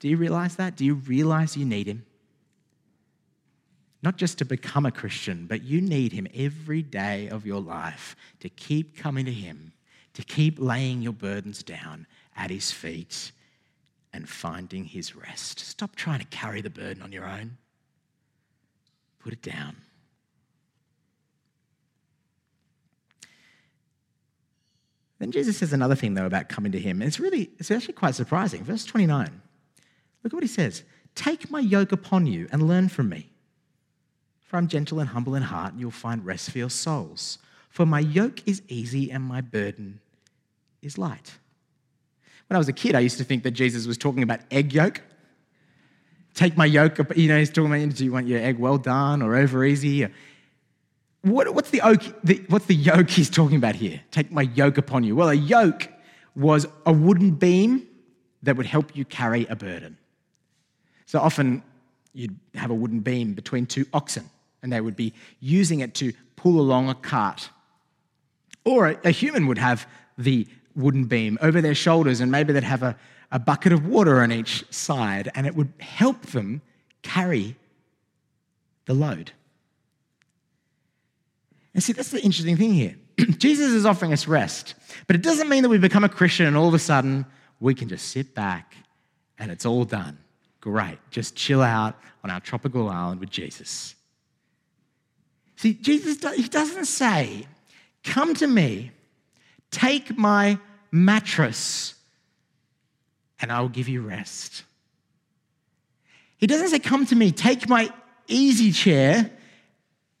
Do 0.00 0.08
you 0.08 0.16
realize 0.16 0.56
that? 0.56 0.76
Do 0.76 0.84
you 0.84 0.94
realize 0.94 1.56
you 1.56 1.64
need 1.64 1.86
him? 1.86 2.04
not 4.02 4.16
just 4.16 4.38
to 4.38 4.44
become 4.44 4.86
a 4.86 4.90
Christian, 4.90 5.46
but 5.46 5.62
you 5.62 5.80
need 5.80 6.12
Him 6.12 6.26
every 6.34 6.82
day 6.82 7.28
of 7.28 7.46
your 7.46 7.60
life 7.60 8.16
to 8.40 8.48
keep 8.48 8.96
coming 8.96 9.26
to 9.26 9.32
Him, 9.32 9.72
to 10.14 10.22
keep 10.22 10.58
laying 10.58 11.02
your 11.02 11.12
burdens 11.12 11.62
down 11.62 12.06
at 12.36 12.50
His 12.50 12.72
feet 12.72 13.32
and 14.12 14.28
finding 14.28 14.84
His 14.84 15.14
rest. 15.14 15.60
Stop 15.60 15.96
trying 15.96 16.20
to 16.20 16.26
carry 16.26 16.62
the 16.62 16.70
burden 16.70 17.02
on 17.02 17.12
your 17.12 17.26
own, 17.26 17.58
put 19.18 19.32
it 19.32 19.42
down. 19.42 19.76
Then 25.18 25.32
Jesus 25.32 25.58
says 25.58 25.74
another 25.74 25.94
thing, 25.94 26.14
though, 26.14 26.24
about 26.24 26.48
coming 26.48 26.72
to 26.72 26.80
Him. 26.80 27.02
It's 27.02 27.20
really, 27.20 27.50
it's 27.58 27.70
actually 27.70 27.92
quite 27.92 28.14
surprising. 28.14 28.64
Verse 28.64 28.86
29. 28.86 29.42
Look 30.22 30.32
at 30.32 30.36
what 30.36 30.44
He 30.44 30.48
says 30.48 30.82
Take 31.14 31.50
my 31.50 31.60
yoke 31.60 31.92
upon 31.92 32.26
you 32.26 32.48
and 32.52 32.66
learn 32.66 32.88
from 32.88 33.08
me 33.08 33.30
for 34.50 34.56
I'm 34.56 34.66
gentle 34.66 34.98
and 34.98 35.08
humble 35.08 35.36
in 35.36 35.44
heart, 35.44 35.70
and 35.70 35.80
you'll 35.80 35.92
find 35.92 36.26
rest 36.26 36.50
for 36.50 36.58
your 36.58 36.70
souls. 36.70 37.38
For 37.68 37.86
my 37.86 38.00
yoke 38.00 38.42
is 38.48 38.62
easy 38.66 39.08
and 39.08 39.22
my 39.22 39.40
burden 39.40 40.00
is 40.82 40.98
light. 40.98 41.38
When 42.48 42.56
I 42.56 42.58
was 42.58 42.66
a 42.66 42.72
kid, 42.72 42.96
I 42.96 42.98
used 42.98 43.16
to 43.18 43.24
think 43.24 43.44
that 43.44 43.52
Jesus 43.52 43.86
was 43.86 43.96
talking 43.96 44.24
about 44.24 44.40
egg 44.50 44.72
yolk. 44.72 45.02
Take 46.34 46.56
my 46.56 46.64
yoke, 46.64 46.98
you 47.14 47.28
know, 47.28 47.38
he's 47.38 47.50
talking 47.50 47.72
about, 47.72 47.94
do 47.94 48.04
you 48.04 48.10
want 48.10 48.26
your 48.26 48.40
egg 48.40 48.58
well 48.58 48.76
done 48.76 49.22
or 49.22 49.36
over 49.36 49.64
easy? 49.64 50.08
What, 51.22 51.54
what's, 51.54 51.70
the 51.70 51.82
oak, 51.82 52.02
the, 52.24 52.44
what's 52.48 52.66
the 52.66 52.74
yoke 52.74 53.08
he's 53.08 53.30
talking 53.30 53.56
about 53.56 53.76
here? 53.76 54.00
Take 54.10 54.32
my 54.32 54.42
yoke 54.42 54.78
upon 54.78 55.04
you. 55.04 55.14
Well, 55.14 55.28
a 55.28 55.34
yoke 55.34 55.88
was 56.34 56.66
a 56.84 56.92
wooden 56.92 57.30
beam 57.30 57.86
that 58.42 58.56
would 58.56 58.66
help 58.66 58.96
you 58.96 59.04
carry 59.04 59.46
a 59.46 59.54
burden. 59.54 59.96
So 61.10 61.18
often 61.18 61.64
you'd 62.12 62.38
have 62.54 62.70
a 62.70 62.74
wooden 62.74 63.00
beam 63.00 63.34
between 63.34 63.66
two 63.66 63.84
oxen 63.92 64.30
and 64.62 64.72
they 64.72 64.80
would 64.80 64.94
be 64.94 65.12
using 65.40 65.80
it 65.80 65.92
to 65.94 66.12
pull 66.36 66.60
along 66.60 66.88
a 66.88 66.94
cart. 66.94 67.50
Or 68.64 68.96
a, 69.02 69.10
human 69.10 69.48
would 69.48 69.58
have 69.58 69.88
the 70.16 70.46
wooden 70.76 71.06
beam 71.06 71.36
over 71.42 71.60
their 71.60 71.74
shoulders, 71.74 72.20
and 72.20 72.30
maybe 72.30 72.52
they'd 72.52 72.62
have 72.62 72.84
a, 72.84 72.96
a 73.32 73.40
bucket 73.40 73.72
of 73.72 73.88
water 73.88 74.22
on 74.22 74.30
each 74.30 74.64
side, 74.72 75.32
and 75.34 75.48
it 75.48 75.56
would 75.56 75.72
help 75.80 76.26
them 76.26 76.62
carry 77.02 77.56
the 78.84 78.94
load. 78.94 79.32
And 81.74 81.82
see, 81.82 81.92
that's 81.92 82.12
the 82.12 82.22
interesting 82.22 82.56
thing 82.56 82.72
here. 82.72 82.94
Jesus 83.18 83.72
is 83.72 83.84
offering 83.84 84.12
us 84.12 84.28
rest, 84.28 84.74
but 85.08 85.16
it 85.16 85.22
doesn't 85.22 85.48
mean 85.48 85.64
that 85.64 85.70
we 85.70 85.78
become 85.78 86.04
a 86.04 86.08
Christian 86.08 86.46
and 86.46 86.56
all 86.56 86.68
of 86.68 86.74
a 86.74 86.78
sudden 86.78 87.26
we 87.58 87.74
can 87.74 87.88
just 87.88 88.10
sit 88.10 88.32
back 88.32 88.76
and 89.40 89.50
it's 89.50 89.66
all 89.66 89.84
done. 89.84 90.16
Great. 90.60 90.98
Just 91.10 91.34
chill 91.34 91.62
out 91.62 91.96
on 92.22 92.30
our 92.30 92.40
tropical 92.40 92.88
island 92.88 93.20
with 93.20 93.30
Jesus. 93.30 93.94
See, 95.56 95.74
Jesus, 95.74 96.22
he 96.36 96.48
doesn't 96.48 96.86
say, 96.86 97.46
Come 98.02 98.34
to 98.34 98.46
me, 98.46 98.92
take 99.70 100.16
my 100.16 100.58
mattress, 100.90 101.94
and 103.40 103.52
I 103.52 103.60
will 103.60 103.68
give 103.68 103.88
you 103.88 104.00
rest. 104.00 104.64
He 106.38 106.46
doesn't 106.46 106.68
say, 106.68 106.78
Come 106.78 107.06
to 107.06 107.16
me, 107.16 107.30
take 107.30 107.68
my 107.68 107.90
easy 108.26 108.72
chair, 108.72 109.30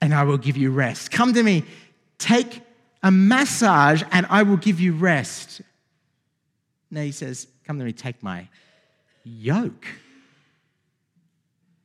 and 0.00 0.14
I 0.14 0.24
will 0.24 0.38
give 0.38 0.56
you 0.56 0.70
rest. 0.70 1.10
Come 1.10 1.32
to 1.34 1.42
me, 1.42 1.64
take 2.18 2.60
a 3.02 3.10
massage, 3.10 4.02
and 4.10 4.26
I 4.28 4.42
will 4.42 4.58
give 4.58 4.80
you 4.80 4.92
rest. 4.92 5.62
No, 6.90 7.02
he 7.02 7.12
says, 7.12 7.46
Come 7.64 7.78
to 7.78 7.84
me, 7.84 7.92
take 7.92 8.22
my 8.22 8.48
yoke. 9.24 9.86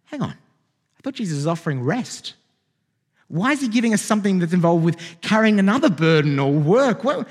Hang 0.06 0.22
on. 0.22 0.32
I 0.32 1.02
thought 1.04 1.16
Jesus 1.16 1.36
was 1.36 1.48
offering 1.48 1.84
rest. 1.84 2.34
Why 3.28 3.52
is 3.52 3.62
he 3.62 3.68
giving 3.68 3.94
us 3.94 4.02
something 4.02 4.40
that's 4.40 4.54
involved 4.54 4.86
with 4.86 4.98
carrying 5.22 5.60
another 5.60 5.90
burden 5.90 6.40
or 6.40 6.52
work? 6.52 7.04
Well, 7.04 7.26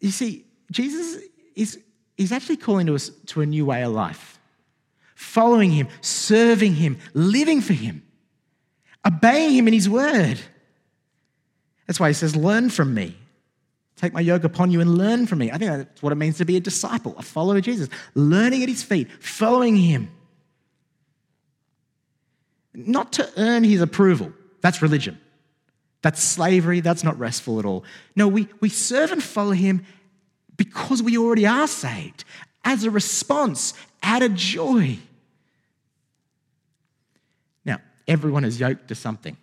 you 0.00 0.10
see, 0.10 0.44
Jesus 0.70 1.22
is, 1.54 1.78
is 2.16 2.32
actually 2.32 2.56
calling 2.56 2.86
to 2.86 2.94
us 2.94 3.10
to 3.26 3.40
a 3.40 3.46
new 3.46 3.66
way 3.66 3.82
of 3.82 3.92
life. 3.92 4.38
Following 5.14 5.70
him, 5.70 5.88
serving 6.00 6.74
him, 6.74 6.98
living 7.12 7.60
for 7.60 7.72
him, 7.72 8.02
obeying 9.06 9.52
him 9.52 9.68
in 9.68 9.74
his 9.74 9.88
word. 9.88 10.38
That's 11.86 12.00
why 12.00 12.08
he 12.08 12.14
says, 12.14 12.34
Learn 12.34 12.70
from 12.70 12.94
me. 12.94 13.16
Take 13.96 14.12
my 14.12 14.20
yoke 14.20 14.44
upon 14.44 14.70
you 14.70 14.80
and 14.80 14.98
learn 14.98 15.26
from 15.26 15.38
me. 15.38 15.50
I 15.50 15.58
think 15.58 15.70
that's 15.70 16.02
what 16.02 16.12
it 16.12 16.16
means 16.16 16.38
to 16.38 16.44
be 16.44 16.56
a 16.56 16.60
disciple, 16.60 17.14
a 17.16 17.22
follower 17.22 17.58
of 17.58 17.62
Jesus. 17.62 17.88
Learning 18.14 18.62
at 18.62 18.68
his 18.68 18.82
feet, 18.82 19.08
following 19.22 19.76
him 19.76 20.10
not 22.74 23.12
to 23.14 23.30
earn 23.36 23.64
his 23.64 23.80
approval. 23.80 24.32
That's 24.60 24.82
religion. 24.82 25.20
That's 26.02 26.22
slavery. 26.22 26.80
That's 26.80 27.04
not 27.04 27.18
restful 27.18 27.58
at 27.58 27.64
all. 27.64 27.84
No, 28.16 28.28
we, 28.28 28.48
we 28.60 28.68
serve 28.68 29.12
and 29.12 29.22
follow 29.22 29.52
him 29.52 29.84
because 30.56 31.02
we 31.02 31.16
already 31.16 31.46
are 31.46 31.66
saved, 31.66 32.24
as 32.64 32.84
a 32.84 32.90
response, 32.90 33.74
out 34.02 34.22
of 34.22 34.34
joy. 34.34 34.98
Now, 37.64 37.78
everyone 38.06 38.44
is 38.44 38.60
yoked 38.60 38.88
to 38.88 38.94
something. 38.94 39.36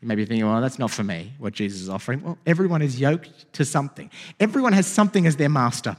You 0.00 0.08
may 0.08 0.14
be 0.14 0.24
thinking, 0.24 0.46
well, 0.46 0.60
that's 0.60 0.78
not 0.78 0.90
for 0.90 1.02
me, 1.02 1.32
what 1.38 1.52
Jesus 1.52 1.80
is 1.80 1.88
offering. 1.88 2.22
Well, 2.22 2.38
everyone 2.46 2.82
is 2.82 3.00
yoked 3.00 3.52
to 3.54 3.64
something. 3.64 4.10
Everyone 4.38 4.72
has 4.72 4.86
something 4.86 5.26
as 5.26 5.36
their 5.36 5.48
master 5.48 5.96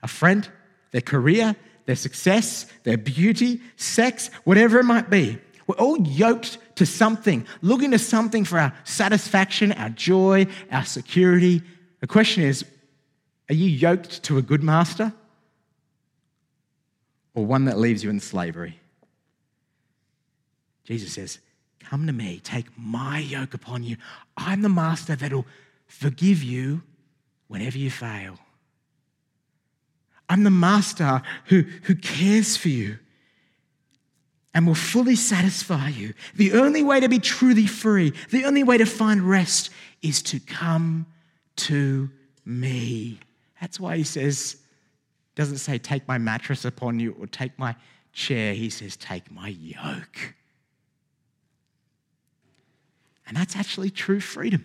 a 0.00 0.06
friend, 0.06 0.48
their 0.92 1.00
career, 1.00 1.56
their 1.88 1.96
success, 1.96 2.66
their 2.82 2.98
beauty, 2.98 3.62
sex, 3.76 4.28
whatever 4.44 4.78
it 4.78 4.84
might 4.84 5.08
be. 5.08 5.38
We're 5.66 5.76
all 5.76 5.98
yoked 6.06 6.58
to 6.74 6.84
something, 6.84 7.46
looking 7.62 7.92
to 7.92 7.98
something 7.98 8.44
for 8.44 8.58
our 8.58 8.74
satisfaction, 8.84 9.72
our 9.72 9.88
joy, 9.88 10.48
our 10.70 10.84
security. 10.84 11.62
The 12.00 12.06
question 12.06 12.42
is 12.42 12.66
are 13.48 13.54
you 13.54 13.70
yoked 13.70 14.22
to 14.24 14.36
a 14.36 14.42
good 14.42 14.62
master 14.62 15.14
or 17.32 17.46
one 17.46 17.64
that 17.64 17.78
leaves 17.78 18.04
you 18.04 18.10
in 18.10 18.20
slavery? 18.20 18.78
Jesus 20.84 21.14
says, 21.14 21.38
Come 21.80 22.06
to 22.06 22.12
me, 22.12 22.38
take 22.44 22.66
my 22.76 23.18
yoke 23.18 23.54
upon 23.54 23.82
you. 23.82 23.96
I'm 24.36 24.60
the 24.60 24.68
master 24.68 25.16
that'll 25.16 25.46
forgive 25.86 26.42
you 26.42 26.82
whenever 27.46 27.78
you 27.78 27.90
fail. 27.90 28.38
I'm 30.28 30.44
the 30.44 30.50
master 30.50 31.22
who, 31.46 31.62
who 31.84 31.94
cares 31.94 32.56
for 32.56 32.68
you 32.68 32.98
and 34.54 34.66
will 34.66 34.74
fully 34.74 35.16
satisfy 35.16 35.88
you. 35.88 36.14
The 36.34 36.52
only 36.52 36.82
way 36.82 37.00
to 37.00 37.08
be 37.08 37.18
truly 37.18 37.66
free, 37.66 38.12
the 38.30 38.44
only 38.44 38.62
way 38.64 38.78
to 38.78 38.86
find 38.86 39.22
rest 39.22 39.70
is 40.02 40.22
to 40.22 40.40
come 40.40 41.06
to 41.56 42.10
me. 42.44 43.20
That's 43.60 43.78
why 43.78 43.96
he 43.96 44.04
says, 44.04 44.56
doesn't 45.34 45.58
say, 45.58 45.78
take 45.78 46.06
my 46.08 46.18
mattress 46.18 46.64
upon 46.64 46.98
you 46.98 47.16
or 47.20 47.26
take 47.26 47.58
my 47.58 47.76
chair. 48.12 48.54
He 48.54 48.70
says, 48.70 48.96
take 48.96 49.30
my 49.30 49.48
yoke. 49.48 50.34
And 53.26 53.36
that's 53.36 53.56
actually 53.56 53.90
true 53.90 54.20
freedom. 54.20 54.64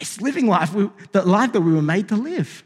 It's 0.00 0.20
living 0.20 0.46
life, 0.46 0.72
the 1.12 1.22
life 1.22 1.52
that 1.52 1.60
we 1.60 1.72
were 1.72 1.82
made 1.82 2.08
to 2.08 2.16
live. 2.16 2.64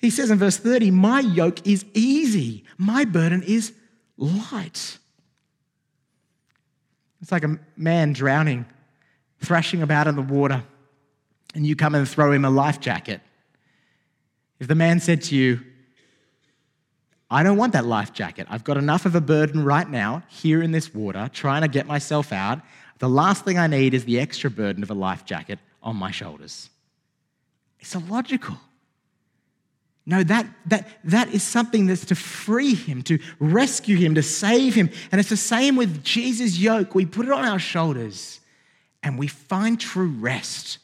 He 0.00 0.10
says 0.10 0.30
in 0.30 0.38
verse 0.38 0.56
30, 0.56 0.90
My 0.90 1.20
yoke 1.20 1.66
is 1.66 1.84
easy, 1.92 2.64
my 2.78 3.04
burden 3.04 3.42
is 3.42 3.72
light. 4.16 4.98
It's 7.20 7.30
like 7.30 7.44
a 7.44 7.58
man 7.76 8.14
drowning, 8.14 8.64
thrashing 9.40 9.82
about 9.82 10.06
in 10.06 10.16
the 10.16 10.22
water, 10.22 10.64
and 11.54 11.66
you 11.66 11.76
come 11.76 11.94
and 11.94 12.08
throw 12.08 12.32
him 12.32 12.46
a 12.46 12.50
life 12.50 12.80
jacket. 12.80 13.20
If 14.58 14.68
the 14.68 14.74
man 14.74 15.00
said 15.00 15.22
to 15.24 15.36
you, 15.36 15.60
I 17.30 17.42
don't 17.42 17.58
want 17.58 17.74
that 17.74 17.84
life 17.84 18.12
jacket. 18.12 18.46
I've 18.50 18.64
got 18.64 18.76
enough 18.76 19.04
of 19.06 19.14
a 19.14 19.20
burden 19.20 19.64
right 19.64 19.88
now 19.88 20.22
here 20.28 20.62
in 20.62 20.72
this 20.72 20.94
water, 20.94 21.30
trying 21.32 21.62
to 21.62 21.68
get 21.68 21.86
myself 21.86 22.32
out. 22.32 22.60
The 22.98 23.08
last 23.08 23.44
thing 23.44 23.58
I 23.58 23.66
need 23.66 23.94
is 23.94 24.04
the 24.04 24.18
extra 24.18 24.50
burden 24.50 24.82
of 24.82 24.90
a 24.90 24.94
life 24.94 25.24
jacket 25.24 25.58
on 25.82 25.96
my 25.96 26.10
shoulders. 26.10 26.70
It's 27.78 27.94
illogical. 27.94 28.58
No, 30.06 30.22
that, 30.24 30.46
that, 30.66 30.88
that 31.04 31.28
is 31.28 31.42
something 31.42 31.86
that's 31.86 32.06
to 32.06 32.14
free 32.14 32.74
him, 32.74 33.02
to 33.02 33.18
rescue 33.38 33.96
him, 33.96 34.14
to 34.14 34.22
save 34.22 34.74
him. 34.74 34.90
And 35.12 35.20
it's 35.20 35.28
the 35.28 35.36
same 35.36 35.76
with 35.76 36.02
Jesus' 36.02 36.58
yoke. 36.58 36.94
We 36.94 37.06
put 37.06 37.26
it 37.26 37.32
on 37.32 37.44
our 37.44 37.58
shoulders 37.58 38.40
and 39.02 39.18
we 39.18 39.26
find 39.26 39.78
true 39.78 40.08
rest. 40.08 40.78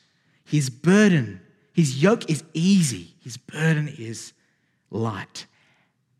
His 0.44 0.70
burden, 0.70 1.40
his 1.72 2.02
yoke 2.02 2.30
is 2.30 2.44
easy, 2.52 3.14
his 3.22 3.36
burden 3.36 3.88
is 3.98 4.32
light. 4.90 5.46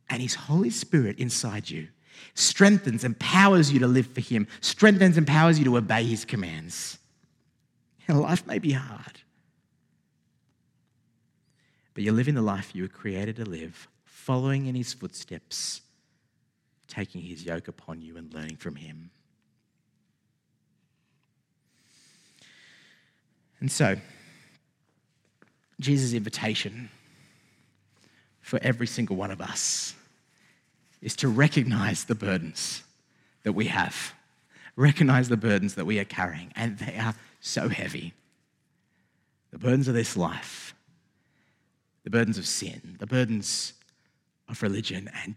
And 0.09 0.23
his 0.23 0.35
Holy 0.35 0.71
Spirit 0.71 1.19
inside 1.19 1.69
you 1.69 1.89
strengthens, 2.35 3.05
empowers 3.05 3.73
you 3.73 3.79
to 3.81 3.87
live 3.87 4.07
for 4.07 4.21
him, 4.21 4.47
strengthens, 4.61 5.19
empowers 5.19 5.59
you 5.59 5.65
to 5.65 5.77
obey 5.77 6.05
his 6.05 6.25
commands. 6.25 6.99
And 8.09 8.21
life 8.21 8.47
may 8.47 8.59
be 8.59 8.73
hard. 8.73 9.21
But 11.97 12.05
you're 12.05 12.13
living 12.13 12.35
the 12.35 12.43
life 12.43 12.75
you 12.75 12.83
were 12.83 12.89
created 12.89 13.37
to 13.37 13.47
live, 13.47 13.89
following 14.05 14.67
in 14.67 14.75
his 14.75 14.93
footsteps, 14.93 15.81
taking 16.89 17.23
his 17.23 17.43
yoke 17.43 17.69
upon 17.69 18.03
you 18.03 18.19
and 18.19 18.35
learning 18.35 18.57
from 18.57 18.77
him. 18.77 19.11
And 23.61 23.73
so, 23.73 23.97
Jesus' 25.81 26.13
invitation 26.13 26.91
for 28.43 28.59
every 28.63 28.87
single 28.87 29.17
one 29.17 29.31
of 29.31 29.41
us 29.41 29.95
is 31.01 31.17
to 31.17 31.29
recognize 31.29 32.05
the 32.05 32.15
burdens 32.15 32.83
that 33.43 33.55
we 33.55 33.69
have, 33.69 34.13
recognize 34.77 35.31
the 35.31 35.39
burdens 35.39 35.77
that 35.77 35.87
we 35.87 35.99
are 35.99 36.05
carrying, 36.05 36.53
and 36.57 36.77
they 36.77 36.99
are 36.99 37.15
so 37.41 37.71
heavy. 37.71 38.13
The 39.51 39.59
burdens 39.59 39.89
of 39.89 39.95
this 39.95 40.15
life 40.15 40.66
the 42.07 42.11
burdens 42.11 42.38
of 42.38 42.47
sin, 42.47 42.95
the 43.01 43.07
burdens 43.07 43.73
of 44.49 44.62
religion, 44.62 45.11
and 45.25 45.35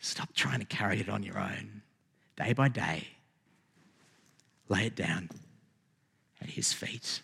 stop 0.00 0.34
trying 0.34 0.58
to 0.58 0.66
carry 0.66 0.98
it 0.98 1.08
on 1.08 1.22
your 1.22 1.38
own. 1.38 1.80
Day 2.36 2.52
by 2.54 2.66
day, 2.66 3.06
lay 4.68 4.86
it 4.86 4.96
down 4.96 5.30
at 6.40 6.50
His 6.50 6.72
feet. 6.72 7.22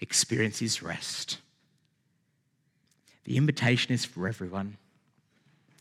Experience 0.00 0.58
His 0.58 0.82
rest. 0.82 1.38
The 3.22 3.36
invitation 3.36 3.92
is 3.92 4.04
for 4.04 4.26
everyone. 4.26 4.76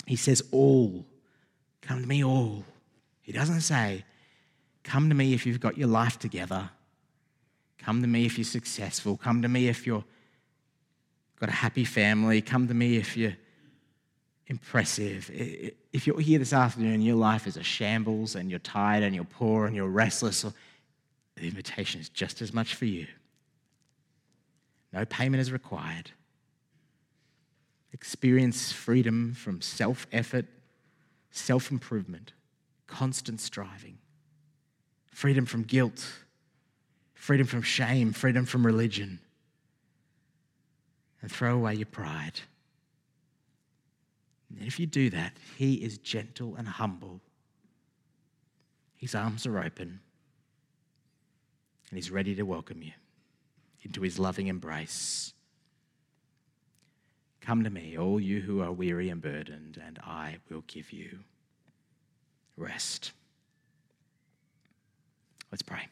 He 0.05 0.17
says, 0.17 0.43
All, 0.51 1.07
come 1.81 2.01
to 2.03 2.07
me, 2.07 2.23
all. 2.23 2.65
He 3.23 3.31
doesn't 3.31 3.61
say, 3.61 4.05
Come 4.83 5.09
to 5.09 5.15
me 5.15 5.33
if 5.33 5.47
you've 5.47 5.59
got 5.59 5.75
your 5.75 5.87
life 5.87 6.19
together. 6.19 6.69
Come 7.79 8.03
to 8.03 8.07
me 8.07 8.27
if 8.27 8.37
you're 8.37 8.45
successful. 8.45 9.17
Come 9.17 9.41
to 9.41 9.47
me 9.47 9.67
if 9.69 9.87
you're 9.87 10.03
got 11.41 11.49
a 11.49 11.53
happy 11.53 11.83
family, 11.83 12.39
come 12.39 12.67
to 12.67 12.73
me 12.75 12.97
if 12.97 13.17
you're 13.17 13.35
impressive. 14.45 15.31
If 15.91 16.05
you're 16.05 16.19
here 16.19 16.37
this 16.37 16.53
afternoon, 16.53 17.01
your 17.01 17.15
life 17.15 17.47
is 17.47 17.57
a 17.57 17.63
shambles 17.63 18.35
and 18.35 18.47
you're 18.47 18.59
tired 18.59 19.03
and 19.03 19.15
you're 19.15 19.23
poor 19.23 19.65
and 19.65 19.75
you're 19.75 19.87
restless, 19.87 20.43
the 20.43 20.53
invitation 21.41 21.99
is 21.99 22.09
just 22.09 22.43
as 22.43 22.53
much 22.53 22.75
for 22.75 22.85
you. 22.85 23.07
No 24.93 25.03
payment 25.03 25.41
is 25.41 25.51
required. 25.51 26.11
Experience 27.91 28.71
freedom 28.71 29.33
from 29.33 29.61
self 29.61 30.05
effort, 30.11 30.45
self 31.31 31.71
improvement, 31.71 32.33
constant 32.85 33.41
striving, 33.41 33.97
freedom 35.11 35.47
from 35.47 35.63
guilt, 35.63 36.07
freedom 37.15 37.47
from 37.47 37.63
shame, 37.63 38.13
freedom 38.13 38.45
from 38.45 38.63
religion 38.63 39.19
and 41.21 41.31
throw 41.31 41.55
away 41.55 41.75
your 41.75 41.85
pride. 41.85 42.41
And 44.57 44.67
if 44.67 44.79
you 44.79 44.85
do 44.85 45.09
that, 45.11 45.33
He 45.57 45.75
is 45.75 45.97
gentle 45.97 46.55
and 46.55 46.67
humble. 46.67 47.21
His 48.97 49.15
arms 49.15 49.45
are 49.45 49.59
open, 49.59 49.99
and 51.89 51.97
He's 51.97 52.11
ready 52.11 52.35
to 52.35 52.43
welcome 52.43 52.83
you 52.83 52.91
into 53.83 54.01
His 54.01 54.19
loving 54.19 54.47
embrace. 54.47 55.33
Come 57.39 57.63
to 57.63 57.69
me, 57.69 57.97
all 57.97 58.19
you 58.19 58.41
who 58.41 58.61
are 58.61 58.71
weary 58.71 59.09
and 59.09 59.21
burdened, 59.21 59.81
and 59.83 59.97
I 60.03 60.37
will 60.49 60.63
give 60.67 60.91
you 60.91 61.19
rest. 62.55 63.11
Let's 65.51 65.63
pray. 65.63 65.87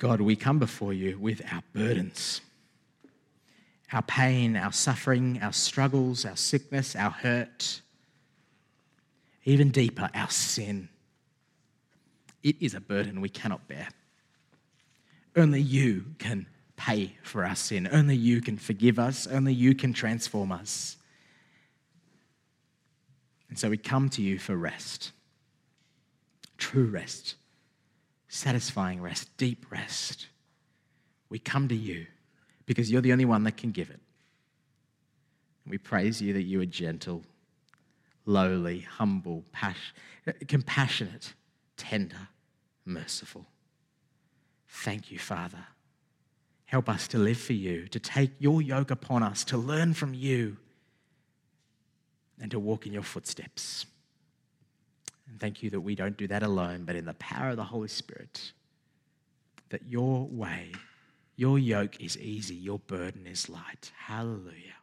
God, 0.00 0.22
we 0.22 0.34
come 0.34 0.58
before 0.58 0.94
you 0.94 1.18
with 1.18 1.42
our 1.52 1.62
burdens, 1.74 2.40
our 3.92 4.00
pain, 4.00 4.56
our 4.56 4.72
suffering, 4.72 5.38
our 5.42 5.52
struggles, 5.52 6.24
our 6.24 6.36
sickness, 6.36 6.96
our 6.96 7.10
hurt, 7.10 7.82
even 9.44 9.68
deeper, 9.68 10.08
our 10.14 10.30
sin. 10.30 10.88
It 12.42 12.56
is 12.60 12.72
a 12.72 12.80
burden 12.80 13.20
we 13.20 13.28
cannot 13.28 13.68
bear. 13.68 13.88
Only 15.36 15.60
you 15.60 16.06
can 16.18 16.46
pay 16.76 17.16
for 17.22 17.44
our 17.44 17.54
sin. 17.54 17.86
Only 17.92 18.16
you 18.16 18.40
can 18.40 18.56
forgive 18.56 18.98
us. 18.98 19.26
Only 19.26 19.52
you 19.52 19.74
can 19.74 19.92
transform 19.92 20.50
us. 20.50 20.96
And 23.50 23.58
so 23.58 23.68
we 23.68 23.76
come 23.76 24.08
to 24.10 24.22
you 24.22 24.38
for 24.38 24.56
rest, 24.56 25.12
true 26.56 26.86
rest 26.86 27.34
satisfying 28.30 29.02
rest, 29.02 29.36
deep 29.36 29.66
rest. 29.70 30.28
We 31.28 31.38
come 31.38 31.68
to 31.68 31.74
you 31.74 32.06
because 32.64 32.90
you're 32.90 33.02
the 33.02 33.12
only 33.12 33.24
one 33.24 33.42
that 33.44 33.56
can 33.56 33.72
give 33.72 33.90
it. 33.90 34.00
We 35.66 35.78
praise 35.78 36.22
you 36.22 36.32
that 36.32 36.44
you 36.44 36.60
are 36.60 36.66
gentle, 36.66 37.24
lowly, 38.24 38.80
humble, 38.80 39.44
compassionate, 40.48 41.34
tender, 41.76 42.28
merciful. 42.84 43.46
Thank 44.68 45.10
you, 45.10 45.18
Father. 45.18 45.66
Help 46.66 46.88
us 46.88 47.08
to 47.08 47.18
live 47.18 47.38
for 47.38 47.52
you, 47.52 47.88
to 47.88 47.98
take 47.98 48.30
your 48.38 48.62
yoke 48.62 48.92
upon 48.92 49.24
us, 49.24 49.42
to 49.44 49.56
learn 49.56 49.92
from 49.92 50.14
you, 50.14 50.56
and 52.40 52.50
to 52.52 52.60
walk 52.60 52.86
in 52.86 52.92
your 52.92 53.02
footsteps. 53.02 53.86
And 55.30 55.40
thank 55.40 55.62
you 55.62 55.70
that 55.70 55.80
we 55.80 55.94
don't 55.94 56.16
do 56.18 56.26
that 56.26 56.42
alone, 56.42 56.82
but 56.84 56.96
in 56.96 57.06
the 57.06 57.14
power 57.14 57.50
of 57.50 57.56
the 57.56 57.64
Holy 57.64 57.88
Spirit, 57.88 58.52
that 59.70 59.86
your 59.86 60.26
way, 60.26 60.72
Your 61.40 61.58
yoke 61.58 61.98
is 62.02 62.18
easy, 62.18 62.54
your 62.54 62.80
burden 62.80 63.26
is 63.26 63.48
light. 63.48 63.92
Hallelujah. 63.96 64.79